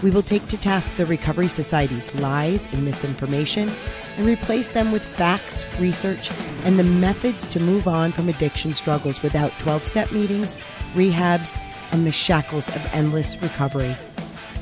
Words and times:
We 0.00 0.12
will 0.12 0.22
take 0.22 0.46
to 0.48 0.56
task 0.56 0.94
the 0.94 1.06
Recovery 1.06 1.48
Society's 1.48 2.14
lies 2.14 2.72
and 2.72 2.84
misinformation 2.84 3.68
and 4.16 4.26
replace 4.28 4.68
them 4.68 4.92
with 4.92 5.02
facts, 5.02 5.64
research, 5.80 6.30
and 6.62 6.78
the 6.78 6.84
methods 6.84 7.44
to 7.48 7.58
move 7.58 7.88
on 7.88 8.12
from 8.12 8.28
addiction 8.28 8.74
struggles 8.74 9.22
without 9.22 9.50
12 9.58 9.82
step 9.82 10.12
meetings, 10.12 10.54
rehabs, 10.94 11.58
and 11.90 12.06
the 12.06 12.12
shackles 12.12 12.68
of 12.68 12.94
endless 12.94 13.42
recovery. 13.42 13.96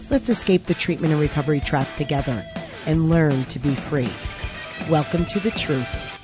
Let's 0.09 0.31
escape 0.31 0.65
the 0.65 0.75
treatment 0.75 1.13
and 1.13 1.21
recovery 1.21 1.61
trap 1.61 1.89
together 1.97 2.43
and 2.87 3.11
learn 3.11 3.45
to 3.47 3.59
be 3.59 3.75
free. 3.75 4.09
Welcome 4.89 5.27
to 5.27 5.41
the 5.41 5.51
truth. 5.51 6.16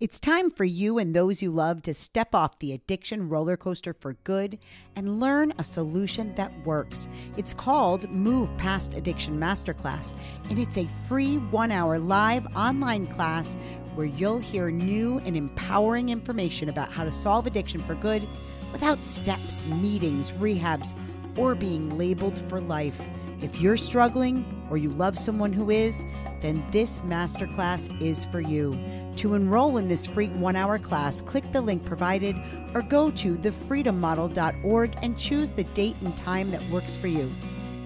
It's 0.00 0.18
time 0.18 0.50
for 0.50 0.64
you 0.64 0.96
and 0.96 1.14
those 1.14 1.42
you 1.42 1.50
love 1.50 1.82
to 1.82 1.92
step 1.92 2.34
off 2.34 2.58
the 2.58 2.72
addiction 2.72 3.28
roller 3.28 3.58
coaster 3.58 3.92
for 3.92 4.14
good 4.24 4.58
and 4.96 5.20
learn 5.20 5.52
a 5.58 5.62
solution 5.62 6.34
that 6.36 6.50
works. 6.64 7.06
It's 7.36 7.52
called 7.52 8.08
Move 8.08 8.48
Past 8.56 8.94
Addiction 8.94 9.38
Masterclass, 9.38 10.16
and 10.48 10.58
it's 10.58 10.78
a 10.78 10.88
free 11.06 11.36
one 11.36 11.70
hour 11.70 11.98
live 11.98 12.46
online 12.56 13.08
class 13.08 13.58
where 13.94 14.06
you'll 14.06 14.38
hear 14.38 14.70
new 14.70 15.18
and 15.26 15.36
empowering 15.36 16.08
information 16.08 16.70
about 16.70 16.90
how 16.90 17.04
to 17.04 17.12
solve 17.12 17.46
addiction 17.46 17.82
for 17.82 17.94
good 17.94 18.26
without 18.72 18.98
steps, 19.00 19.66
meetings, 19.66 20.30
rehabs, 20.30 20.94
or 21.36 21.54
being 21.54 21.98
labeled 21.98 22.38
for 22.48 22.62
life. 22.62 23.04
If 23.42 23.60
you're 23.60 23.76
struggling 23.76 24.66
or 24.70 24.78
you 24.78 24.88
love 24.88 25.18
someone 25.18 25.52
who 25.52 25.68
is, 25.68 26.06
then 26.40 26.64
this 26.70 27.00
masterclass 27.00 28.00
is 28.00 28.24
for 28.24 28.40
you. 28.40 28.72
To 29.16 29.34
enroll 29.34 29.76
in 29.76 29.88
this 29.88 30.06
free 30.06 30.28
one 30.28 30.56
hour 30.56 30.78
class, 30.78 31.20
click 31.20 31.50
the 31.52 31.60
link 31.60 31.84
provided 31.84 32.36
or 32.74 32.82
go 32.82 33.10
to 33.10 33.36
thefreedommodel.org 33.36 34.96
and 35.02 35.18
choose 35.18 35.50
the 35.50 35.64
date 35.64 35.96
and 36.02 36.16
time 36.16 36.50
that 36.52 36.66
works 36.70 36.96
for 36.96 37.08
you. 37.08 37.30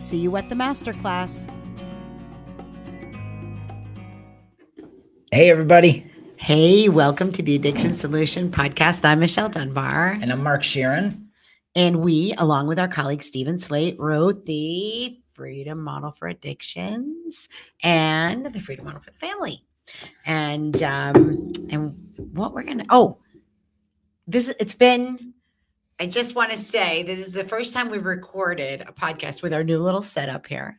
See 0.01 0.19
you 0.19 0.37
at 0.37 0.49
the 0.49 0.55
masterclass. 0.55 1.51
Hey, 5.33 5.51
everybody. 5.51 6.09
Hey, 6.37 6.89
welcome 6.89 7.33
to 7.33 7.43
the 7.43 7.57
Addiction 7.57 7.97
Solution 7.97 8.51
Podcast. 8.51 9.05
I'm 9.05 9.19
Michelle 9.19 9.49
Dunbar. 9.49 10.19
And 10.21 10.31
I'm 10.31 10.43
Mark 10.43 10.63
Scheeren. 10.63 11.25
And 11.75 11.97
we, 11.97 12.35
along 12.39 12.69
with 12.69 12.79
our 12.79 12.87
colleague 12.87 13.23
Steven 13.23 13.59
Slate, 13.59 13.99
wrote 13.99 14.47
the 14.47 15.19
Freedom 15.33 15.81
Model 15.83 16.13
for 16.13 16.29
Addictions 16.29 17.49
and 17.83 18.47
the 18.47 18.61
Freedom 18.61 18.85
Model 18.85 19.01
for 19.01 19.11
the 19.11 19.19
Family 19.19 19.65
and 20.27 20.83
um 20.83 21.53
and 21.71 21.95
what 22.33 22.53
we're 22.53 22.63
gonna 22.63 22.85
oh 22.91 23.19
this 24.27 24.53
it's 24.59 24.75
been 24.75 25.35
i 26.01 26.07
just 26.07 26.35
want 26.35 26.51
to 26.51 26.59
say 26.59 27.03
this 27.03 27.27
is 27.27 27.35
the 27.35 27.45
first 27.45 27.75
time 27.75 27.91
we've 27.91 28.07
recorded 28.07 28.81
a 28.83 28.93
podcast 28.93 29.43
with 29.43 29.53
our 29.53 29.65
new 29.65 29.79
little 29.79 30.03
setup 30.03 30.47
here 30.47 30.79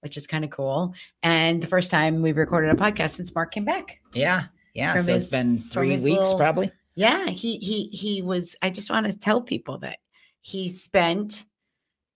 which 0.00 0.18
is 0.18 0.26
kind 0.26 0.44
of 0.44 0.50
cool. 0.50 0.92
And 1.22 1.62
the 1.62 1.66
first 1.66 1.90
time 1.90 2.20
we've 2.20 2.36
recorded 2.36 2.68
a 2.68 2.74
podcast 2.74 3.12
since 3.12 3.34
mark 3.34 3.54
came 3.54 3.64
back. 3.64 4.00
Yeah 4.12 4.48
yeah 4.74 4.92
so 4.96 5.14
his, 5.14 5.24
it's 5.24 5.26
been 5.28 5.64
three 5.70 5.96
weeks 5.96 6.18
little, 6.18 6.36
probably. 6.36 6.72
Yeah 6.94 7.28
he 7.28 7.56
he 7.58 7.88
he 7.88 8.22
was 8.22 8.54
i 8.60 8.70
just 8.70 8.90
want 8.90 9.06
to 9.06 9.18
tell 9.18 9.40
people 9.40 9.78
that 9.78 9.98
he 10.40 10.68
spent 10.68 11.44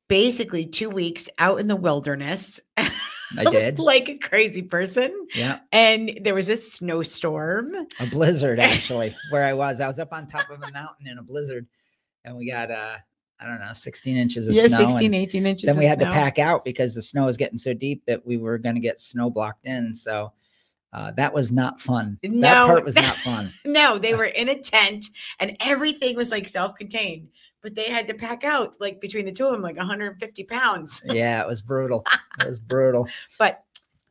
basically 0.08 0.66
two 0.66 0.90
weeks 0.90 1.28
out 1.38 1.60
in 1.60 1.66
the 1.66 1.76
wilderness 1.76 2.60
I 3.36 3.44
did. 3.50 3.78
like 3.78 4.08
a 4.08 4.18
crazy 4.18 4.62
person. 4.62 5.26
Yeah. 5.34 5.60
And 5.72 6.18
there 6.22 6.34
was 6.34 6.48
a 6.48 6.56
snowstorm. 6.56 7.74
A 8.00 8.06
blizzard, 8.06 8.60
actually, 8.60 9.14
where 9.30 9.44
I 9.44 9.52
was. 9.52 9.80
I 9.80 9.88
was 9.88 9.98
up 9.98 10.12
on 10.12 10.26
top 10.26 10.50
of 10.50 10.62
a 10.62 10.70
mountain 10.72 11.06
in 11.06 11.18
a 11.18 11.22
blizzard. 11.22 11.66
And 12.24 12.36
we 12.36 12.50
got 12.50 12.70
uh 12.70 12.96
I 13.40 13.46
don't 13.46 13.60
know, 13.60 13.72
16 13.72 14.16
inches 14.16 14.48
of 14.48 14.54
yeah, 14.56 14.66
snow. 14.66 14.88
16, 14.88 15.14
18 15.14 15.46
inches. 15.46 15.66
Then 15.66 15.76
we 15.76 15.84
had 15.84 16.00
snow. 16.00 16.08
to 16.08 16.12
pack 16.12 16.40
out 16.40 16.64
because 16.64 16.94
the 16.94 17.02
snow 17.02 17.26
was 17.26 17.36
getting 17.36 17.58
so 17.58 17.72
deep 17.72 18.04
that 18.06 18.26
we 18.26 18.36
were 18.36 18.58
going 18.58 18.74
to 18.74 18.80
get 18.80 19.00
snow 19.00 19.30
blocked 19.30 19.64
in. 19.64 19.94
So 19.94 20.32
uh, 20.92 21.12
that 21.12 21.32
was 21.32 21.52
not 21.52 21.80
fun. 21.80 22.18
No, 22.24 22.40
that 22.40 22.66
part 22.66 22.84
was 22.84 22.96
not 22.96 23.16
fun. 23.18 23.52
no, 23.64 23.96
they 23.96 24.14
were 24.14 24.24
in 24.24 24.48
a 24.48 24.60
tent 24.60 25.06
and 25.38 25.56
everything 25.60 26.16
was 26.16 26.30
like 26.30 26.48
self 26.48 26.74
contained 26.74 27.28
but 27.68 27.74
they 27.74 27.90
had 27.90 28.06
to 28.06 28.14
pack 28.14 28.44
out 28.44 28.76
like 28.80 28.98
between 28.98 29.26
the 29.26 29.32
two 29.32 29.44
of 29.44 29.52
them 29.52 29.60
like 29.60 29.76
150 29.76 30.44
pounds. 30.44 31.02
yeah, 31.06 31.42
it 31.42 31.46
was 31.46 31.60
brutal. 31.60 32.02
It 32.40 32.46
was 32.46 32.58
brutal. 32.58 33.06
But 33.38 33.62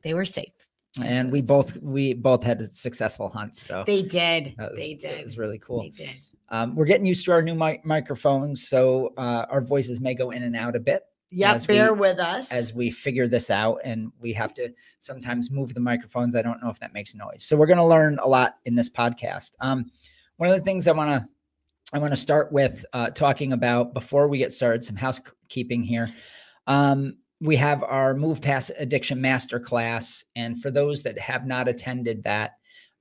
they 0.04 0.14
were 0.14 0.26
safe. 0.26 0.54
And 1.02 1.32
we 1.32 1.42
both 1.42 1.76
we 1.78 2.14
both 2.14 2.44
had 2.44 2.62
a 2.62 2.68
successful 2.68 3.30
hunts. 3.30 3.64
So 3.64 3.84
they 3.88 4.04
did. 4.04 4.54
Was, 4.60 4.76
they 4.76 4.94
did. 4.94 5.20
It 5.20 5.24
was 5.24 5.40
really 5.40 5.58
cool. 5.58 5.82
They 5.82 5.90
did. 5.90 6.16
Um, 6.50 6.76
we're 6.76 6.86
getting 6.86 7.08
used 7.08 7.26
to 7.26 7.32
our 7.32 7.42
new 7.42 7.56
mic- 7.56 7.84
microphones, 7.84 8.68
so 8.68 9.14
uh, 9.18 9.48
our 9.50 9.62
voices 9.62 10.00
may 10.00 10.14
go 10.14 10.30
in 10.30 10.44
and 10.44 10.56
out 10.56 10.76
a 10.76 10.80
bit. 10.80 11.04
Yeah, 11.30 11.58
bear 11.58 11.94
we, 11.94 12.00
with 12.00 12.20
us 12.20 12.52
as 12.52 12.74
we 12.74 12.92
figure 12.92 13.28
this 13.28 13.50
out, 13.50 13.80
and 13.84 14.12
we 14.20 14.34
have 14.34 14.54
to 14.54 14.72
sometimes 15.00 15.52
move 15.52 15.74
the 15.74 15.80
microphones. 15.80 16.36
I 16.36 16.42
don't 16.42 16.62
know 16.64 16.70
if 16.70 16.80
that 16.80 16.94
makes 16.94 17.16
noise, 17.16 17.44
so 17.44 17.58
we're 17.58 17.66
going 17.66 17.78
to 17.78 17.86
learn 17.86 18.20
a 18.20 18.28
lot 18.28 18.58
in 18.66 18.76
this 18.76 18.90
podcast. 18.90 19.52
Um, 19.60 19.92
one 20.38 20.50
of 20.50 20.56
the 20.56 20.64
things 20.64 20.88
I 20.88 20.94
want 20.94 21.10
to 21.10 21.28
I 21.94 22.00
want 22.00 22.12
to 22.12 22.18
start 22.18 22.52
with 22.52 22.86
uh, 22.92 23.12
talking 23.12 23.54
about 23.54 23.94
before 23.94 24.28
we 24.28 24.38
get 24.38 24.52
started 24.52 24.84
some 24.84 24.98
housekeeping 24.98 25.84
here. 25.84 26.14
Um, 26.68 27.18
we 27.40 27.56
have 27.56 27.82
our 27.84 28.14
Move 28.14 28.42
Past 28.42 28.72
Addiction 28.78 29.20
Masterclass, 29.20 30.26
and 30.36 30.62
for 30.62 30.70
those 30.70 31.04
that 31.04 31.18
have 31.18 31.46
not 31.46 31.70
attended 31.70 32.24
that, 32.24 32.56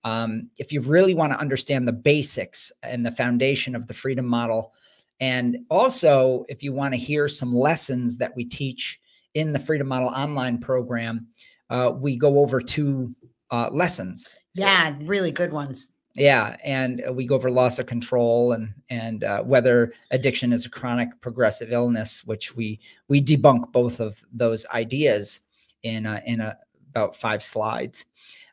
um, 0.04 0.50
if 0.58 0.70
you 0.70 0.82
really 0.82 1.14
want 1.14 1.32
to 1.32 1.38
understand 1.38 1.88
the 1.88 1.92
basics 1.92 2.70
and 2.84 3.04
the 3.04 3.10
foundation 3.10 3.74
of 3.74 3.88
the 3.88 3.94
Freedom 3.94 4.26
Model, 4.26 4.72
and 5.18 5.58
also 5.68 6.44
if 6.48 6.62
you 6.62 6.72
want 6.72 6.94
to 6.94 7.00
hear 7.00 7.26
some 7.26 7.53
lessons 7.53 8.18
that 8.18 8.36
we 8.36 8.44
teach 8.44 9.00
in 9.34 9.53
the 9.53 9.58
Freedom 9.58 9.88
Model 9.88 10.10
online 10.10 10.58
program, 10.58 11.26
uh, 11.70 11.92
we 11.92 12.16
go 12.16 12.38
over 12.38 12.60
two 12.60 13.12
uh, 13.50 13.68
lessons. 13.72 14.32
Yeah, 14.54 14.94
really 15.03 15.32
good 15.32 15.53
ones. 15.53 15.91
Yeah, 16.16 16.56
and 16.65 17.04
uh, 17.06 17.12
we 17.12 17.27
go 17.27 17.34
over 17.34 17.50
loss 17.50 17.78
of 17.78 17.87
control 17.87 18.53
and 18.53 18.72
and 18.88 19.22
uh, 19.22 19.43
whether 19.43 19.93
addiction 20.10 20.53
is 20.53 20.65
a 20.65 20.71
chronic 20.71 21.09
progressive 21.21 21.72
illness, 21.72 22.25
which 22.25 22.56
we 22.56 22.81
we 23.09 23.22
debunk 23.22 23.71
both 23.71 24.00
of 24.00 24.25
those 24.32 24.65
ideas 24.66 25.43
in 25.82 26.06
a, 26.06 26.22
in 26.27 26.41
a, 26.41 26.56
about 26.91 27.15
five 27.15 27.43
slides 27.43 28.06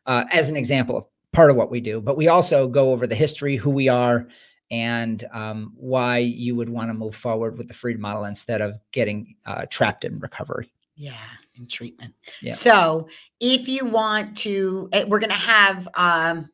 uh, 0.06 0.24
as 0.30 0.48
an 0.48 0.56
example 0.56 0.96
of 0.96 1.06
part 1.32 1.50
of 1.50 1.56
what 1.56 1.70
we 1.70 1.80
do. 1.80 2.00
But 2.00 2.16
we 2.16 2.28
also 2.28 2.68
go 2.68 2.92
over 2.92 3.06
the 3.06 3.14
history, 3.14 3.56
who 3.56 3.70
we 3.70 3.88
are, 3.88 4.28
and 4.70 5.26
um, 5.32 5.72
why 5.74 6.18
you 6.18 6.54
would 6.56 6.68
want 6.68 6.90
to 6.90 6.94
move 6.94 7.16
forward 7.16 7.56
with 7.56 7.68
the 7.68 7.74
freedom 7.74 8.02
model 8.02 8.24
instead 8.24 8.60
of 8.60 8.78
getting 8.92 9.36
uh, 9.46 9.64
trapped 9.70 10.04
in 10.04 10.18
recovery. 10.18 10.70
Yeah, 10.96 11.16
in 11.56 11.66
treatment. 11.66 12.14
Yeah. 12.42 12.52
So 12.52 13.08
if 13.40 13.68
you 13.68 13.86
want 13.86 14.36
to, 14.38 14.88
eh, 14.92 15.04
we're 15.04 15.18
going 15.18 15.30
to 15.30 15.36
have. 15.36 15.88
Um, 15.94 16.50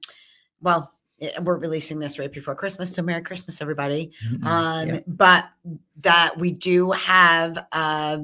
well, 0.62 0.92
we're 1.42 1.56
releasing 1.56 1.98
this 1.98 2.18
right 2.18 2.32
before 2.32 2.54
Christmas. 2.54 2.94
So 2.94 3.02
Merry 3.02 3.22
Christmas, 3.22 3.60
everybody. 3.60 4.12
Mm-hmm. 4.26 4.46
Um, 4.46 4.88
yeah. 4.88 5.00
But 5.06 5.50
that 6.00 6.38
we 6.38 6.50
do 6.50 6.92
have 6.92 7.66
uh, 7.72 8.18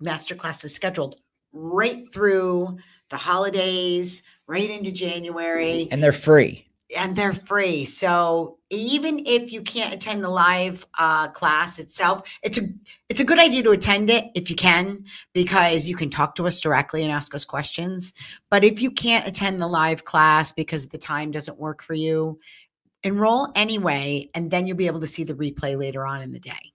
master 0.00 0.34
classes 0.34 0.74
scheduled 0.74 1.16
right 1.52 2.10
through 2.12 2.78
the 3.10 3.16
holidays, 3.16 4.22
right 4.46 4.70
into 4.70 4.92
January. 4.92 5.88
And 5.90 6.02
they're 6.02 6.12
free 6.12 6.67
and 6.96 7.14
they're 7.14 7.34
free. 7.34 7.84
So 7.84 8.58
even 8.70 9.22
if 9.26 9.52
you 9.52 9.62
can't 9.62 9.92
attend 9.92 10.24
the 10.24 10.28
live 10.28 10.86
uh, 10.98 11.28
class 11.28 11.78
itself, 11.78 12.28
it's 12.42 12.58
a 12.58 12.62
it's 13.08 13.20
a 13.20 13.24
good 13.24 13.38
idea 13.38 13.62
to 13.62 13.70
attend 13.70 14.10
it 14.10 14.26
if 14.34 14.48
you 14.50 14.56
can 14.56 15.04
because 15.32 15.88
you 15.88 15.96
can 15.96 16.10
talk 16.10 16.34
to 16.36 16.46
us 16.46 16.60
directly 16.60 17.02
and 17.02 17.12
ask 17.12 17.34
us 17.34 17.44
questions. 17.44 18.12
But 18.50 18.64
if 18.64 18.80
you 18.80 18.90
can't 18.90 19.26
attend 19.26 19.60
the 19.60 19.68
live 19.68 20.04
class 20.04 20.52
because 20.52 20.88
the 20.88 20.98
time 20.98 21.30
doesn't 21.30 21.58
work 21.58 21.82
for 21.82 21.94
you, 21.94 22.38
enroll 23.02 23.48
anyway, 23.54 24.30
and 24.34 24.50
then 24.50 24.66
you'll 24.66 24.76
be 24.76 24.86
able 24.86 25.00
to 25.00 25.06
see 25.06 25.24
the 25.24 25.34
replay 25.34 25.78
later 25.78 26.06
on 26.06 26.22
in 26.22 26.32
the 26.32 26.40
day. 26.40 26.72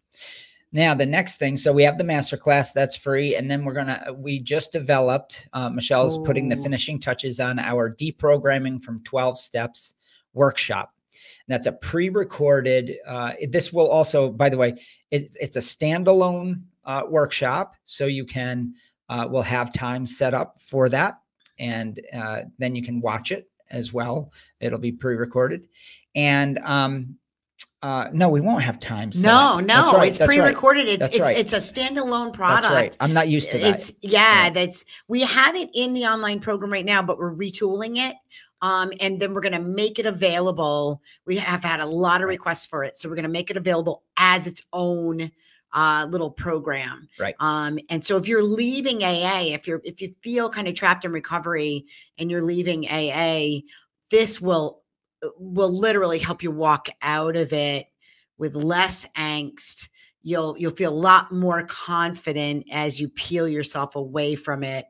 Now, 0.76 0.96
the 0.96 1.06
next 1.06 1.36
thing, 1.36 1.56
so 1.56 1.72
we 1.72 1.84
have 1.84 2.00
the 2.00 2.04
master 2.04 2.36
class 2.36 2.74
that's 2.74 2.96
free, 2.96 3.36
and 3.36 3.50
then 3.50 3.64
we're 3.64 3.74
gonna. 3.74 4.12
We 4.16 4.40
just 4.40 4.72
developed. 4.72 5.48
Uh, 5.54 5.70
Michelle's 5.70 6.18
Ooh. 6.18 6.24
putting 6.24 6.50
the 6.50 6.58
finishing 6.58 7.00
touches 7.00 7.40
on 7.40 7.60
our 7.60 7.94
deprogramming 7.94 8.84
from 8.84 9.04
twelve 9.04 9.38
steps 9.38 9.94
workshop. 10.34 10.94
That's 11.48 11.68
a 11.68 11.74
pre-recorded. 11.74 12.96
Uh, 13.06 13.34
this 13.50 13.74
will 13.74 13.90
also, 13.90 14.30
by 14.30 14.50
the 14.50 14.58
way, 14.58 14.76
it, 15.12 15.36
it's 15.40 15.58
a 15.58 15.60
standalone 15.60 16.64
uh, 16.86 17.04
workshop, 17.08 17.76
so 17.84 18.06
you 18.06 18.26
can 18.26 18.74
uh, 19.10 19.28
will 19.30 19.42
have 19.42 19.74
time 19.74 20.06
set 20.06 20.34
up 20.34 20.58
for 20.66 20.90
that, 20.90 21.20
and 21.60 22.00
uh, 22.14 22.42
then 22.60 22.76
you 22.76 22.82
can 22.82 23.02
watch 23.02 23.32
it 23.32 23.50
as 23.70 23.92
well. 23.92 24.32
It'll 24.60 24.80
be 24.80 24.92
pre-recorded, 24.92 25.68
and 26.16 26.60
um, 26.60 27.18
uh, 27.84 28.10
no, 28.14 28.30
we 28.30 28.40
won't 28.40 28.64
have 28.64 28.80
time. 28.80 29.12
set. 29.12 29.28
No, 29.28 29.60
no, 29.60 29.92
right, 29.92 30.10
it's 30.10 30.26
pre-recorded. 30.26 30.88
It's 30.88 31.08
it's 31.08 31.20
right. 31.20 31.38
it's 31.38 31.52
a 31.52 31.58
standalone 31.58 32.32
product. 32.32 32.64
That's 32.64 32.74
right. 32.74 32.98
I'm 33.02 33.12
not 33.12 33.28
used 33.28 33.52
to 33.52 33.58
that. 33.58 33.76
It's 33.76 33.92
Yeah. 34.02 34.50
that's 34.52 34.86
we 35.10 35.22
have 35.22 35.58
it 35.58 35.70
in 35.74 35.94
the 35.94 36.06
online 36.06 36.40
program 36.40 36.72
right 36.72 36.86
now, 36.86 37.02
but 37.02 37.18
we're 37.18 37.36
retooling 37.36 37.98
it. 37.98 38.16
Um, 38.64 38.94
and 39.02 39.20
then 39.20 39.34
we're 39.34 39.42
gonna 39.42 39.60
make 39.60 40.00
it 40.00 40.06
available. 40.06 41.02
We 41.26 41.36
have 41.38 41.64
had 41.64 41.82
a 41.82 41.86
lot 41.86 42.22
of 42.22 42.30
requests 42.30 42.66
for 42.66 42.84
it, 42.84 42.96
so 42.98 43.10
we're 43.10 43.16
gonna 43.16 43.28
make 43.28 43.52
it 43.52 43.58
available 43.58 44.04
as 44.18 44.48
its 44.48 44.64
own 44.72 45.32
uh 45.74 46.08
little 46.10 46.32
program. 46.32 47.10
Right. 47.20 47.36
Um, 47.40 47.78
and 47.90 48.04
so 48.06 48.16
if 48.16 48.28
you're 48.28 48.44
leaving 48.44 49.04
AA, 49.04 49.54
if 49.54 49.68
you're 49.68 49.82
if 49.84 50.02
you 50.02 50.16
feel 50.24 50.50
kind 50.50 50.68
of 50.70 50.76
trapped 50.76 51.04
in 51.04 51.12
recovery 51.12 51.86
and 52.18 52.32
you're 52.32 52.44
leaving 52.44 52.88
AA, 52.88 53.62
this 54.10 54.40
will 54.40 54.82
will 55.38 55.78
literally 55.78 56.20
help 56.20 56.42
you 56.42 56.52
walk 56.52 56.88
out 57.02 57.36
of 57.36 57.52
it 57.52 57.88
with 58.38 58.56
less 58.56 59.06
angst 59.18 59.90
you'll 60.24 60.56
you'll 60.58 60.72
feel 60.72 60.92
a 60.92 60.96
lot 60.96 61.32
more 61.32 61.64
confident 61.64 62.66
as 62.72 63.00
you 63.00 63.10
peel 63.10 63.48
yourself 63.48 63.96
away 63.96 64.36
from 64.36 64.64
it 64.64 64.86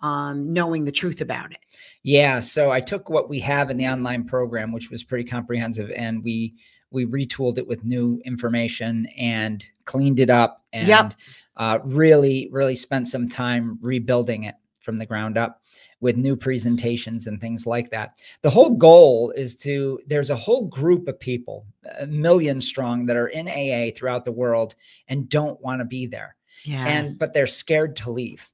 um 0.00 0.52
knowing 0.52 0.84
the 0.84 0.92
truth 0.92 1.20
about 1.20 1.50
it 1.52 1.58
Yeah, 2.02 2.40
so 2.40 2.70
I 2.70 2.80
took 2.80 3.08
what 3.10 3.28
we 3.28 3.40
have 3.40 3.70
in 3.70 3.76
the 3.76 3.86
online 3.88 4.24
program, 4.24 4.72
which 4.72 4.90
was 4.90 5.02
pretty 5.04 5.24
comprehensive, 5.24 5.90
and 5.96 6.22
we 6.22 6.54
we 6.90 7.04
retooled 7.04 7.58
it 7.58 7.66
with 7.66 7.84
new 7.84 8.20
information 8.24 9.06
and 9.18 9.64
cleaned 9.84 10.20
it 10.20 10.30
up 10.30 10.64
and 10.72 10.86
Yep. 10.88 11.14
uh, 11.56 11.78
really 11.84 12.48
really 12.52 12.74
spent 12.76 13.08
some 13.08 13.28
time 13.28 13.78
rebuilding 13.82 14.44
it 14.44 14.54
from 14.80 14.98
the 14.98 15.06
ground 15.06 15.36
up 15.36 15.62
with 16.00 16.16
new 16.16 16.36
presentations 16.36 17.26
and 17.26 17.40
things 17.40 17.66
like 17.66 17.90
that. 17.90 18.20
The 18.42 18.50
whole 18.50 18.70
goal 18.70 19.32
is 19.34 19.56
to 19.56 19.98
there's 20.06 20.30
a 20.30 20.36
whole 20.36 20.66
group 20.66 21.08
of 21.08 21.18
people, 21.18 21.66
a 21.98 22.06
million 22.06 22.60
strong 22.60 23.06
that 23.06 23.16
are 23.16 23.28
in 23.28 23.48
AA 23.48 23.90
throughout 23.96 24.24
the 24.24 24.32
world 24.32 24.74
and 25.08 25.28
don't 25.28 25.60
want 25.60 25.80
to 25.80 25.84
be 25.86 26.06
there 26.06 26.36
yeah 26.64 26.86
and 26.86 27.18
but 27.18 27.34
they're 27.34 27.46
scared 27.46 27.94
to 27.96 28.10
leave 28.10 28.50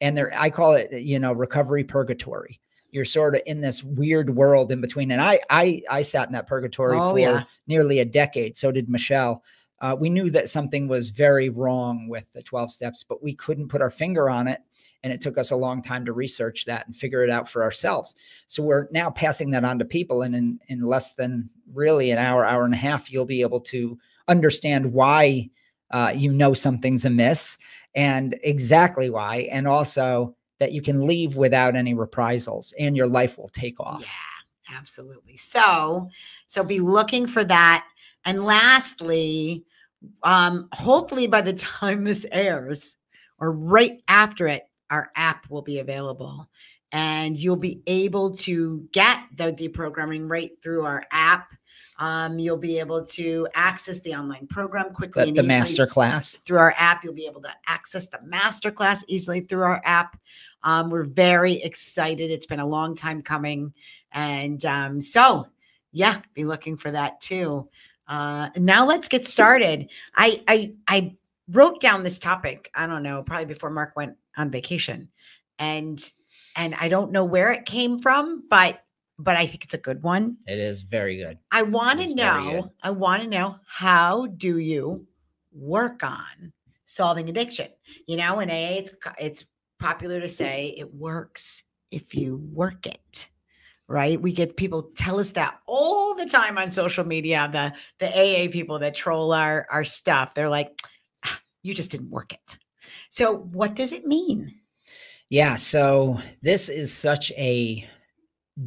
and 0.00 0.16
they're 0.16 0.32
i 0.36 0.50
call 0.50 0.74
it 0.74 0.92
you 0.92 1.18
know 1.18 1.32
recovery 1.32 1.84
purgatory. 1.84 2.60
You're 2.92 3.04
sort 3.04 3.36
of 3.36 3.42
in 3.46 3.60
this 3.60 3.84
weird 3.84 4.34
world 4.34 4.72
in 4.72 4.80
between 4.80 5.10
and 5.12 5.20
i 5.20 5.38
i 5.50 5.82
i 5.90 6.02
sat 6.02 6.28
in 6.28 6.32
that 6.32 6.46
purgatory 6.48 6.98
Oh, 6.98 7.12
for 7.12 7.18
yeah. 7.18 7.44
nearly 7.66 8.00
a 8.00 8.04
decade 8.04 8.56
so 8.56 8.72
did 8.72 8.88
michelle. 8.88 9.42
Uh, 9.82 9.96
we 9.98 10.10
knew 10.10 10.28
that 10.28 10.50
something 10.50 10.88
was 10.88 11.08
very 11.08 11.48
wrong 11.48 12.06
with 12.06 12.24
the 12.32 12.42
12 12.42 12.70
steps 12.70 13.02
but 13.08 13.22
we 13.22 13.32
couldn't 13.34 13.68
put 13.68 13.80
our 13.80 13.88
finger 13.90 14.28
on 14.28 14.46
it 14.48 14.60
and 15.02 15.12
it 15.12 15.20
took 15.22 15.38
us 15.38 15.50
a 15.50 15.56
long 15.56 15.80
time 15.82 16.04
to 16.04 16.12
research 16.12 16.66
that 16.66 16.86
and 16.86 16.94
figure 16.94 17.24
it 17.24 17.30
out 17.30 17.48
for 17.48 17.62
ourselves. 17.62 18.14
So 18.46 18.62
we're 18.62 18.88
now 18.90 19.08
passing 19.08 19.50
that 19.52 19.64
on 19.64 19.78
to 19.78 19.84
people 19.86 20.22
and 20.22 20.34
in 20.34 20.58
in 20.68 20.82
less 20.82 21.14
than 21.14 21.48
really 21.72 22.10
an 22.10 22.18
hour 22.18 22.44
hour 22.44 22.64
and 22.64 22.74
a 22.74 22.76
half 22.76 23.10
you'll 23.10 23.24
be 23.24 23.40
able 23.40 23.60
to 23.60 23.98
understand 24.28 24.92
why 24.92 25.48
uh, 25.90 26.12
you 26.14 26.32
know 26.32 26.54
something's 26.54 27.04
amiss 27.04 27.58
and 27.94 28.38
exactly 28.42 29.10
why, 29.10 29.48
and 29.50 29.66
also 29.66 30.34
that 30.60 30.72
you 30.72 30.82
can 30.82 31.06
leave 31.06 31.36
without 31.36 31.74
any 31.74 31.94
reprisals 31.94 32.72
and 32.78 32.96
your 32.96 33.08
life 33.08 33.38
will 33.38 33.48
take 33.48 33.80
off. 33.80 34.00
yeah 34.00 34.76
absolutely 34.78 35.36
so 35.36 36.08
so 36.46 36.62
be 36.62 36.78
looking 36.78 37.26
for 37.26 37.42
that 37.42 37.84
and 38.24 38.44
lastly 38.44 39.64
um 40.22 40.68
hopefully 40.72 41.26
by 41.26 41.40
the 41.40 41.52
time 41.54 42.04
this 42.04 42.24
airs 42.30 42.94
or 43.38 43.50
right 43.50 44.00
after 44.06 44.46
it 44.46 44.69
our 44.90 45.10
app 45.16 45.48
will 45.50 45.62
be 45.62 45.78
available 45.78 46.48
and 46.92 47.36
you'll 47.36 47.56
be 47.56 47.82
able 47.86 48.34
to 48.34 48.88
get 48.92 49.20
the 49.36 49.52
deprogramming 49.52 50.28
right 50.28 50.50
through 50.62 50.84
our 50.84 51.04
app 51.12 51.52
um, 52.00 52.38
you'll 52.38 52.56
be 52.56 52.78
able 52.78 53.04
to 53.04 53.46
access 53.54 54.00
the 54.00 54.14
online 54.14 54.46
program 54.46 54.94
quickly 54.94 55.24
The, 55.24 55.28
and 55.28 55.36
the 55.38 55.42
master 55.42 55.86
class. 55.86 56.40
through 56.46 56.58
our 56.58 56.74
app. 56.78 57.04
You'll 57.04 57.12
be 57.12 57.26
able 57.26 57.42
to 57.42 57.52
access 57.66 58.06
the 58.06 58.18
masterclass 58.26 59.04
easily 59.06 59.40
through 59.40 59.64
our 59.64 59.82
app. 59.84 60.18
Um, 60.62 60.88
we're 60.88 61.04
very 61.04 61.62
excited. 61.62 62.30
It's 62.30 62.46
been 62.46 62.58
a 62.58 62.66
long 62.66 62.96
time 62.96 63.20
coming. 63.20 63.74
And 64.12 64.64
um, 64.64 65.00
so, 65.02 65.46
yeah, 65.92 66.22
be 66.32 66.44
looking 66.44 66.78
for 66.78 66.90
that 66.90 67.20
too. 67.20 67.68
Uh, 68.08 68.48
now 68.56 68.86
let's 68.86 69.08
get 69.08 69.26
started. 69.26 69.90
I, 70.16 70.42
I 70.48 70.72
I 70.88 71.16
wrote 71.50 71.80
down 71.80 72.02
this 72.02 72.18
topic. 72.18 72.70
I 72.74 72.86
don't 72.86 73.02
know, 73.02 73.22
probably 73.22 73.44
before 73.44 73.70
Mark 73.70 73.92
went 73.94 74.16
on 74.36 74.50
vacation, 74.50 75.08
and 75.58 76.02
and 76.56 76.74
I 76.74 76.88
don't 76.88 77.12
know 77.12 77.24
where 77.24 77.52
it 77.52 77.66
came 77.66 77.98
from, 77.98 78.44
but 78.48 78.82
but 79.18 79.36
I 79.36 79.46
think 79.46 79.64
it's 79.64 79.74
a 79.74 79.78
good 79.78 80.02
one. 80.02 80.38
It 80.46 80.58
is 80.58 80.82
very 80.82 81.18
good. 81.18 81.38
I 81.50 81.62
want 81.62 82.00
to 82.00 82.14
know. 82.14 82.70
I 82.82 82.90
want 82.90 83.22
to 83.22 83.28
know 83.28 83.56
how 83.66 84.26
do 84.26 84.58
you 84.58 85.06
work 85.52 86.02
on 86.02 86.52
solving 86.86 87.28
addiction? 87.28 87.68
You 88.06 88.16
know, 88.16 88.40
in 88.40 88.50
AA, 88.50 88.78
it's 88.78 88.92
it's 89.18 89.44
popular 89.78 90.20
to 90.20 90.28
say 90.28 90.74
it 90.76 90.94
works 90.94 91.64
if 91.90 92.14
you 92.14 92.36
work 92.52 92.86
it. 92.86 93.28
Right? 93.88 94.20
We 94.20 94.32
get 94.32 94.56
people 94.56 94.90
tell 94.94 95.18
us 95.18 95.32
that 95.32 95.58
all 95.66 96.14
the 96.14 96.26
time 96.26 96.56
on 96.58 96.70
social 96.70 97.04
media. 97.04 97.48
The 97.52 97.72
the 97.98 98.08
AA 98.08 98.50
people 98.50 98.78
that 98.78 98.94
troll 98.94 99.32
our 99.32 99.66
our 99.70 99.84
stuff, 99.84 100.32
they're 100.32 100.48
like, 100.48 100.72
"Ah, 101.24 101.40
you 101.62 101.74
just 101.74 101.90
didn't 101.90 102.10
work 102.10 102.32
it. 102.32 102.58
So 103.10 103.38
what 103.38 103.74
does 103.74 103.92
it 103.92 104.06
mean? 104.06 104.54
Yeah. 105.28 105.56
So 105.56 106.18
this 106.42 106.68
is 106.68 106.92
such 106.92 107.30
a 107.32 107.86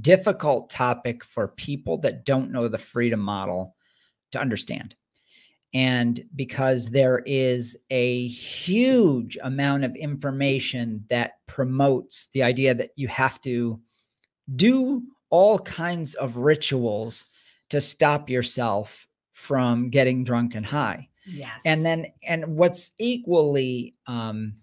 difficult 0.01 0.69
topic 0.69 1.23
for 1.23 1.47
people 1.49 1.97
that 1.99 2.25
don't 2.25 2.51
know 2.51 2.67
the 2.67 2.77
freedom 2.77 3.19
model 3.19 3.75
to 4.31 4.39
understand. 4.39 4.95
And 5.73 6.23
because 6.35 6.89
there 6.89 7.23
is 7.25 7.75
a 7.89 8.27
huge 8.27 9.37
amount 9.41 9.85
of 9.85 9.95
information 9.95 11.05
that 11.09 11.33
promotes 11.47 12.27
the 12.33 12.43
idea 12.43 12.75
that 12.75 12.91
you 12.95 13.07
have 13.07 13.41
to 13.41 13.79
do 14.55 15.03
all 15.29 15.57
kinds 15.57 16.13
of 16.15 16.37
rituals 16.37 17.25
to 17.69 17.81
stop 17.81 18.29
yourself 18.29 19.07
from 19.31 19.89
getting 19.89 20.23
drunk 20.23 20.53
and 20.53 20.65
high 20.65 21.09
Yes. 21.25 21.61
and 21.65 21.85
then 21.85 22.07
and 22.27 22.45
what's 22.57 22.91
equally 22.99 23.95
um 24.07 24.53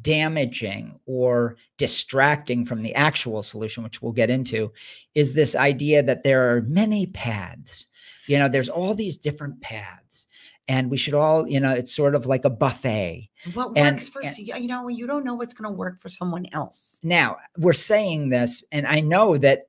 damaging 0.00 0.98
or 1.06 1.56
distracting 1.76 2.64
from 2.64 2.82
the 2.82 2.94
actual 2.94 3.42
solution 3.42 3.82
which 3.82 4.00
we'll 4.00 4.12
get 4.12 4.30
into 4.30 4.72
is 5.14 5.32
this 5.32 5.54
idea 5.56 6.02
that 6.02 6.22
there 6.22 6.54
are 6.54 6.62
many 6.62 7.06
paths 7.06 7.86
you 8.26 8.38
know 8.38 8.48
there's 8.48 8.68
all 8.68 8.94
these 8.94 9.16
different 9.16 9.60
paths 9.60 10.28
and 10.68 10.90
we 10.90 10.96
should 10.96 11.14
all 11.14 11.48
you 11.48 11.58
know 11.60 11.72
it's 11.74 11.94
sort 11.94 12.14
of 12.14 12.26
like 12.26 12.44
a 12.44 12.50
buffet 12.50 13.28
what 13.54 13.72
and- 13.76 13.96
works 13.96 14.08
for 14.08 14.22
and- 14.22 14.38
you 14.38 14.54
you 14.56 14.68
know, 14.68 14.88
you 14.88 15.06
don't 15.06 15.24
know 15.24 15.34
what's 15.34 15.54
going 15.54 15.70
to 15.70 15.76
work 15.76 16.00
for 16.00 16.08
someone 16.08 16.46
else. 16.52 16.98
now 17.02 17.36
we're 17.58 17.72
saying 17.72 18.28
this 18.28 18.62
and 18.72 18.86
i 18.86 19.00
know 19.00 19.36
that 19.36 19.66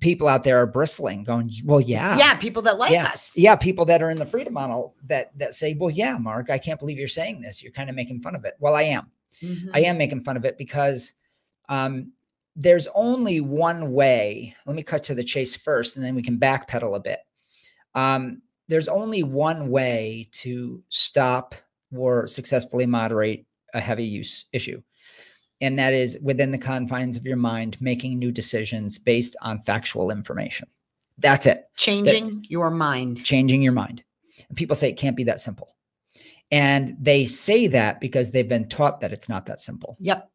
people 0.00 0.26
out 0.28 0.42
there 0.42 0.58
are 0.60 0.66
bristling 0.66 1.22
going 1.22 1.50
well 1.64 1.80
yeah 1.80 2.18
Yeah, 2.18 2.34
people 2.34 2.60
that 2.62 2.78
like 2.78 2.90
yeah, 2.90 3.04
us. 3.06 3.36
yeah, 3.36 3.54
people 3.56 3.84
that 3.84 4.02
are 4.02 4.10
in 4.10 4.18
the 4.18 4.26
freedom 4.26 4.52
model 4.54 4.94
that 5.04 5.30
that 5.38 5.54
say, 5.54 5.74
"Well, 5.74 5.90
yeah, 5.90 6.16
Mark, 6.18 6.50
I 6.50 6.58
can't 6.58 6.78
believe 6.80 6.98
you're 6.98 7.08
saying 7.08 7.40
this. 7.40 7.62
You're 7.62 7.72
kind 7.72 7.88
of 7.88 7.94
making 7.96 8.20
fun 8.20 8.34
of 8.34 8.44
it." 8.44 8.54
Well, 8.58 8.74
I 8.74 8.82
am. 8.82 9.10
Mhm. 9.42 9.70
I 9.74 9.80
am 9.82 9.96
making 9.98 10.24
fun 10.24 10.36
of 10.36 10.44
it 10.44 10.58
because 10.58 11.12
um, 11.68 12.12
there's 12.56 12.88
only 12.94 13.40
one 13.40 13.92
way. 13.92 14.56
Let 14.66 14.76
me 14.76 14.82
cut 14.82 15.04
to 15.04 15.14
the 15.14 15.22
chase 15.24 15.54
first, 15.54 15.96
and 15.96 16.04
then 16.04 16.14
we 16.14 16.22
can 16.22 16.38
backpedal 16.38 16.96
a 16.96 17.00
bit. 17.00 17.20
Um, 17.94 18.42
there's 18.68 18.88
only 18.88 19.22
one 19.22 19.68
way 19.70 20.28
to 20.32 20.82
stop 20.88 21.54
or 21.96 22.26
successfully 22.26 22.86
moderate 22.86 23.46
a 23.74 23.80
heavy 23.80 24.04
use 24.04 24.46
issue, 24.52 24.82
and 25.60 25.78
that 25.78 25.94
is 25.94 26.18
within 26.22 26.50
the 26.50 26.58
confines 26.58 27.16
of 27.16 27.24
your 27.24 27.36
mind, 27.36 27.76
making 27.80 28.18
new 28.18 28.30
decisions 28.30 28.98
based 28.98 29.36
on 29.42 29.60
factual 29.60 30.10
information. 30.10 30.68
That's 31.18 31.46
it 31.46 31.64
Changing 31.76 32.44
your 32.48 32.70
mind. 32.70 33.24
changing 33.24 33.62
your 33.62 33.72
mind. 33.72 34.02
And 34.48 34.56
people 34.56 34.76
say 34.76 34.90
it 34.90 34.98
can't 34.98 35.16
be 35.16 35.24
that 35.24 35.40
simple. 35.40 35.74
And 36.50 36.96
they 37.00 37.24
say 37.24 37.66
that 37.68 38.00
because 38.00 38.30
they've 38.30 38.48
been 38.48 38.68
taught 38.68 39.00
that 39.00 39.12
it's 39.12 39.28
not 39.28 39.46
that 39.46 39.58
simple. 39.60 39.96
Yep. 40.00 40.30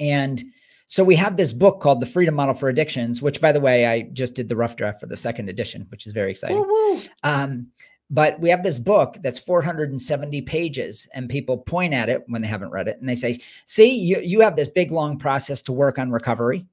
And 0.00 0.42
so 0.86 1.02
we 1.02 1.16
have 1.16 1.36
this 1.36 1.52
book 1.52 1.80
called 1.80 2.00
The 2.00 2.06
Freedom 2.06 2.34
Model 2.34 2.54
for 2.54 2.68
Addictions, 2.68 3.20
which, 3.20 3.40
by 3.40 3.50
the 3.52 3.60
way, 3.60 3.86
I 3.86 4.02
just 4.12 4.34
did 4.34 4.48
the 4.48 4.56
rough 4.56 4.76
draft 4.76 5.00
for 5.00 5.06
the 5.06 5.16
second 5.16 5.48
edition, 5.48 5.86
which 5.90 6.06
is 6.06 6.12
very 6.12 6.30
exciting. 6.30 6.64
Um, 7.22 7.68
but 8.12 8.38
we 8.40 8.50
have 8.50 8.62
this 8.62 8.76
book 8.78 9.16
that's 9.22 9.38
470 9.38 10.42
pages, 10.42 11.08
and 11.14 11.30
people 11.30 11.56
point 11.56 11.94
at 11.94 12.10
it 12.10 12.22
when 12.28 12.42
they 12.42 12.48
haven't 12.48 12.70
read 12.70 12.86
it 12.86 13.00
and 13.00 13.08
they 13.08 13.14
say, 13.14 13.38
See, 13.66 13.90
you, 13.90 14.20
you 14.20 14.40
have 14.40 14.54
this 14.54 14.68
big, 14.68 14.90
long 14.92 15.18
process 15.18 15.62
to 15.62 15.72
work 15.72 15.98
on 15.98 16.10
recovery. 16.12 16.66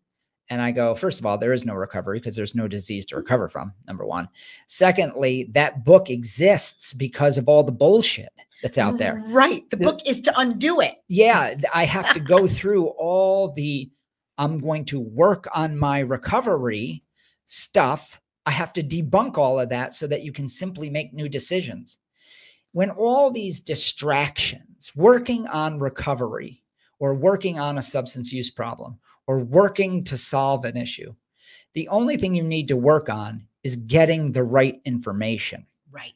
And 0.50 0.62
I 0.62 0.72
go, 0.72 0.96
First 0.96 1.19
of 1.19 1.25
all, 1.25 1.38
there 1.38 1.53
is 1.53 1.65
no 1.65 1.75
recovery 1.75 2.19
because 2.19 2.36
there's 2.36 2.55
no 2.55 2.67
disease 2.67 3.05
to 3.08 3.15
recover 3.15 3.48
from, 3.48 3.72
number 3.88 4.05
one. 4.05 4.27
Secondly, 4.67 5.50
that 5.53 5.86
book 5.86 6.10
exists 6.10 6.93
because 6.93 7.38
of 7.38 7.48
all 7.48 7.63
the 7.63 7.72
bullshit 7.72 8.34
that's 8.62 8.77
out 8.77 8.98
there. 8.98 9.24
Right. 9.27 9.67
The 9.69 9.77
The- 9.77 9.86
book 9.86 10.01
is 10.05 10.19
to 10.22 10.38
undo 10.38 10.81
it. 10.81 10.96
Yeah, 11.08 11.55
I 11.74 11.86
have 11.86 12.13
to 12.15 12.19
go 12.19 12.48
through 12.58 12.88
all 12.88 13.53
the, 13.53 13.89
I'm 14.38 14.58
going 14.60 14.84
to 14.86 15.00
work 15.00 15.48
on 15.55 15.77
my 15.77 16.00
recovery 16.00 17.01
stuff. 17.46 18.19
I 18.50 18.51
have 18.53 18.74
to 18.74 18.84
debunk 18.84 19.38
all 19.38 19.60
of 19.60 19.70
that 19.70 19.94
so 19.94 20.08
that 20.08 20.24
you 20.24 20.32
can 20.32 20.50
simply 20.50 20.89
make 20.89 21.13
new 21.13 21.29
decisions. 21.29 22.00
When 22.72 22.89
all 22.89 23.29
these 23.29 23.60
distractions, 23.60 24.91
working 24.96 25.46
on 25.46 25.77
recovery 25.77 26.63
or 26.98 27.13
working 27.13 27.60
on 27.60 27.77
a 27.77 27.84
substance 27.84 28.34
use 28.34 28.50
problem 28.50 28.98
or 29.27 29.38
working 29.38 30.03
to 30.06 30.18
solve 30.18 30.65
an 30.65 30.77
issue, 30.77 31.13
the 31.75 31.88
only 31.89 32.18
thing 32.18 32.34
you 32.34 32.41
need 32.41 32.68
to 32.70 32.75
work 32.75 33.08
on 33.08 33.46
is 33.63 33.75
getting 33.75 34.32
the 34.32 34.44
right 34.44 34.82
information. 34.84 35.68
Right. 35.91 36.15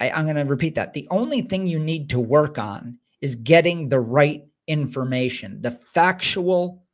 I, 0.00 0.12
I'm 0.12 0.24
going 0.24 0.36
to 0.36 0.44
repeat 0.44 0.76
that. 0.76 0.94
The 0.94 1.08
only 1.10 1.42
thing 1.42 1.66
you 1.66 1.78
need 1.78 2.08
to 2.08 2.20
work 2.20 2.58
on 2.58 2.98
is 3.20 3.34
getting 3.34 3.90
the 3.90 4.00
right 4.00 4.46
information, 4.66 5.60
the 5.60 5.72
factual 5.72 6.84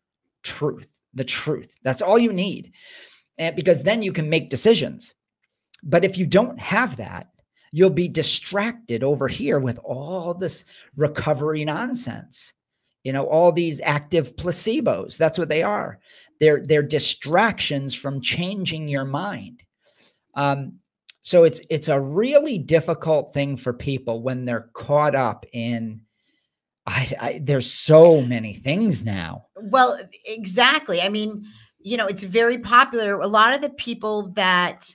truth, 0.42 0.88
the 1.14 1.22
truth. 1.22 1.72
That's 1.84 2.02
all 2.02 2.18
you 2.18 2.32
need. 2.32 2.72
And 3.38 3.54
because 3.57 3.83
then 3.83 4.02
you 4.02 4.12
can 4.12 4.28
make 4.28 4.50
decisions. 4.50 5.14
But 5.83 6.04
if 6.04 6.18
you 6.18 6.26
don't 6.26 6.59
have 6.59 6.97
that, 6.97 7.28
you'll 7.73 7.90
be 7.90 8.09
distracted 8.09 9.04
over 9.04 9.28
here 9.28 9.59
with 9.59 9.78
all 9.85 10.35
this 10.35 10.64
recovery 10.97 11.64
nonsense. 11.64 12.52
You 13.04 13.12
know, 13.12 13.26
all 13.26 13.52
these 13.52 13.80
active 13.83 14.35
placebos. 14.37 15.16
That's 15.16 15.38
what 15.38 15.49
they 15.49 15.62
are. 15.62 16.00
They're 16.40 16.62
they're 16.62 16.83
distractions 16.83 17.95
from 17.95 18.21
changing 18.21 18.88
your 18.88 19.04
mind. 19.04 19.62
Um, 20.35 20.80
so 21.23 21.45
it's 21.45 21.61
it's 21.71 21.88
a 21.88 22.00
really 22.00 22.59
difficult 22.59 23.33
thing 23.33 23.57
for 23.57 23.73
people 23.73 24.21
when 24.23 24.45
they're 24.45 24.68
caught 24.75 25.14
up 25.14 25.47
in 25.52 26.02
I, 26.88 27.16
I, 27.21 27.40
there's 27.42 27.71
so 27.71 28.23
many 28.23 28.54
things 28.54 29.04
now. 29.04 29.45
Well, 29.57 30.00
exactly. 30.25 31.02
I 31.02 31.11
mean, 31.11 31.45
you 31.88 31.97
know, 31.97 32.07
it's 32.07 32.25
very 32.25 32.59
popular. 32.59 33.21
A 33.21 33.26
lot 33.26 33.54
of 33.54 33.62
the 33.62 33.71
people 33.71 34.28
that 34.33 34.95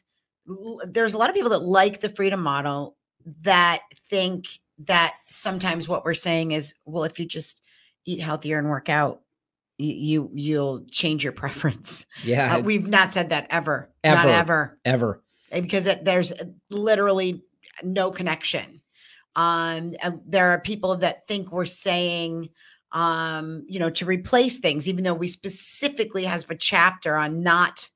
there's 0.85 1.13
a 1.13 1.17
lot 1.17 1.29
of 1.29 1.35
people 1.35 1.49
that 1.49 1.63
like 1.63 2.01
the 2.01 2.09
freedom 2.09 2.41
model 2.41 2.95
that 3.41 3.81
think 4.09 4.45
that 4.79 5.15
sometimes 5.29 5.87
what 5.87 6.05
we're 6.05 6.13
saying 6.13 6.51
is, 6.51 6.75
well, 6.85 7.03
if 7.03 7.19
you 7.19 7.25
just 7.25 7.61
eat 8.05 8.19
healthier 8.19 8.59
and 8.59 8.69
work 8.69 8.89
out, 8.89 9.21
you, 9.79 10.29
you 10.33 10.59
will 10.59 10.85
change 10.91 11.23
your 11.23 11.33
preference. 11.43 12.05
Yeah, 12.23 12.57
uh, 12.57 12.59
we've 12.59 12.87
not 12.87 13.11
said 13.11 13.29
that 13.29 13.47
ever, 13.49 13.89
ever, 14.03 14.15
not 14.15 14.27
ever, 14.27 14.77
ever, 14.85 15.23
because 15.51 15.87
it, 15.87 16.05
there's 16.05 16.31
literally 16.69 17.41
no 17.81 18.11
connection. 18.11 18.81
Um, 19.35 19.95
there 20.27 20.49
are 20.49 20.59
people 20.59 20.97
that 20.97 21.27
think 21.27 21.51
we're 21.51 21.65
saying, 21.65 22.49
um, 22.93 23.65
you 23.67 23.79
know, 23.79 23.89
to 23.89 24.05
replace 24.05 24.59
things, 24.59 24.87
even 24.87 25.03
though 25.03 25.13
we 25.13 25.27
specifically 25.27 26.23
have 26.23 26.49
a 26.49 26.55
chapter 26.55 27.17
on 27.17 27.43
not 27.43 27.89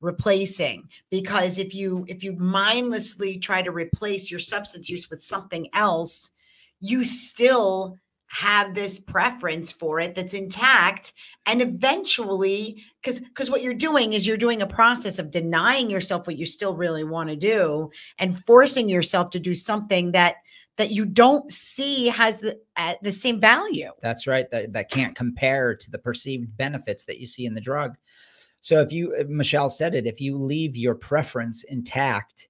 replacing. 0.00 0.88
Because 1.10 1.58
if 1.58 1.74
you 1.74 2.04
if 2.08 2.22
you 2.22 2.32
mindlessly 2.32 3.38
try 3.38 3.62
to 3.62 3.70
replace 3.70 4.30
your 4.30 4.40
substance 4.40 4.88
use 4.88 5.08
with 5.10 5.22
something 5.22 5.68
else 5.74 6.32
you 6.80 7.04
still 7.04 7.98
have 8.26 8.74
this 8.74 9.00
preference 9.00 9.72
for 9.72 9.98
it 9.98 10.14
that's 10.14 10.34
intact. 10.34 11.12
And 11.46 11.60
eventually 11.60 12.84
because 13.02 13.18
because 13.18 13.50
what 13.50 13.62
you're 13.62 13.74
doing 13.74 14.12
is 14.12 14.26
you're 14.26 14.36
doing 14.36 14.62
a 14.62 14.66
process 14.66 15.18
of 15.18 15.32
denying 15.32 15.90
yourself 15.90 16.26
what 16.26 16.36
you 16.36 16.46
still 16.46 16.74
really 16.74 17.02
want 17.02 17.28
to 17.28 17.36
do 17.36 17.90
and 18.18 18.44
forcing 18.46 18.88
yourself 18.88 19.30
to 19.30 19.40
do 19.40 19.54
something 19.54 20.12
that 20.12 20.36
that 20.76 20.90
you 20.90 21.04
don't 21.04 21.52
see 21.52 22.06
has 22.06 22.40
the, 22.40 22.58
uh, 22.76 22.94
the 23.02 23.12
same 23.12 23.38
value. 23.40 23.90
That's 24.00 24.26
right. 24.26 24.50
That, 24.50 24.72
that 24.72 24.90
can't 24.90 25.14
compare 25.14 25.74
to 25.74 25.90
the 25.90 25.98
perceived 25.98 26.56
benefits 26.56 27.04
that 27.04 27.18
you 27.18 27.26
see 27.26 27.46
in 27.46 27.54
the 27.54 27.60
drug. 27.60 27.96
So 28.62 28.80
if 28.80 28.92
you, 28.92 29.14
Michelle 29.28 29.70
said 29.70 29.94
it, 29.94 30.06
if 30.06 30.20
you 30.20 30.36
leave 30.36 30.76
your 30.76 30.94
preference 30.94 31.64
intact 31.64 32.48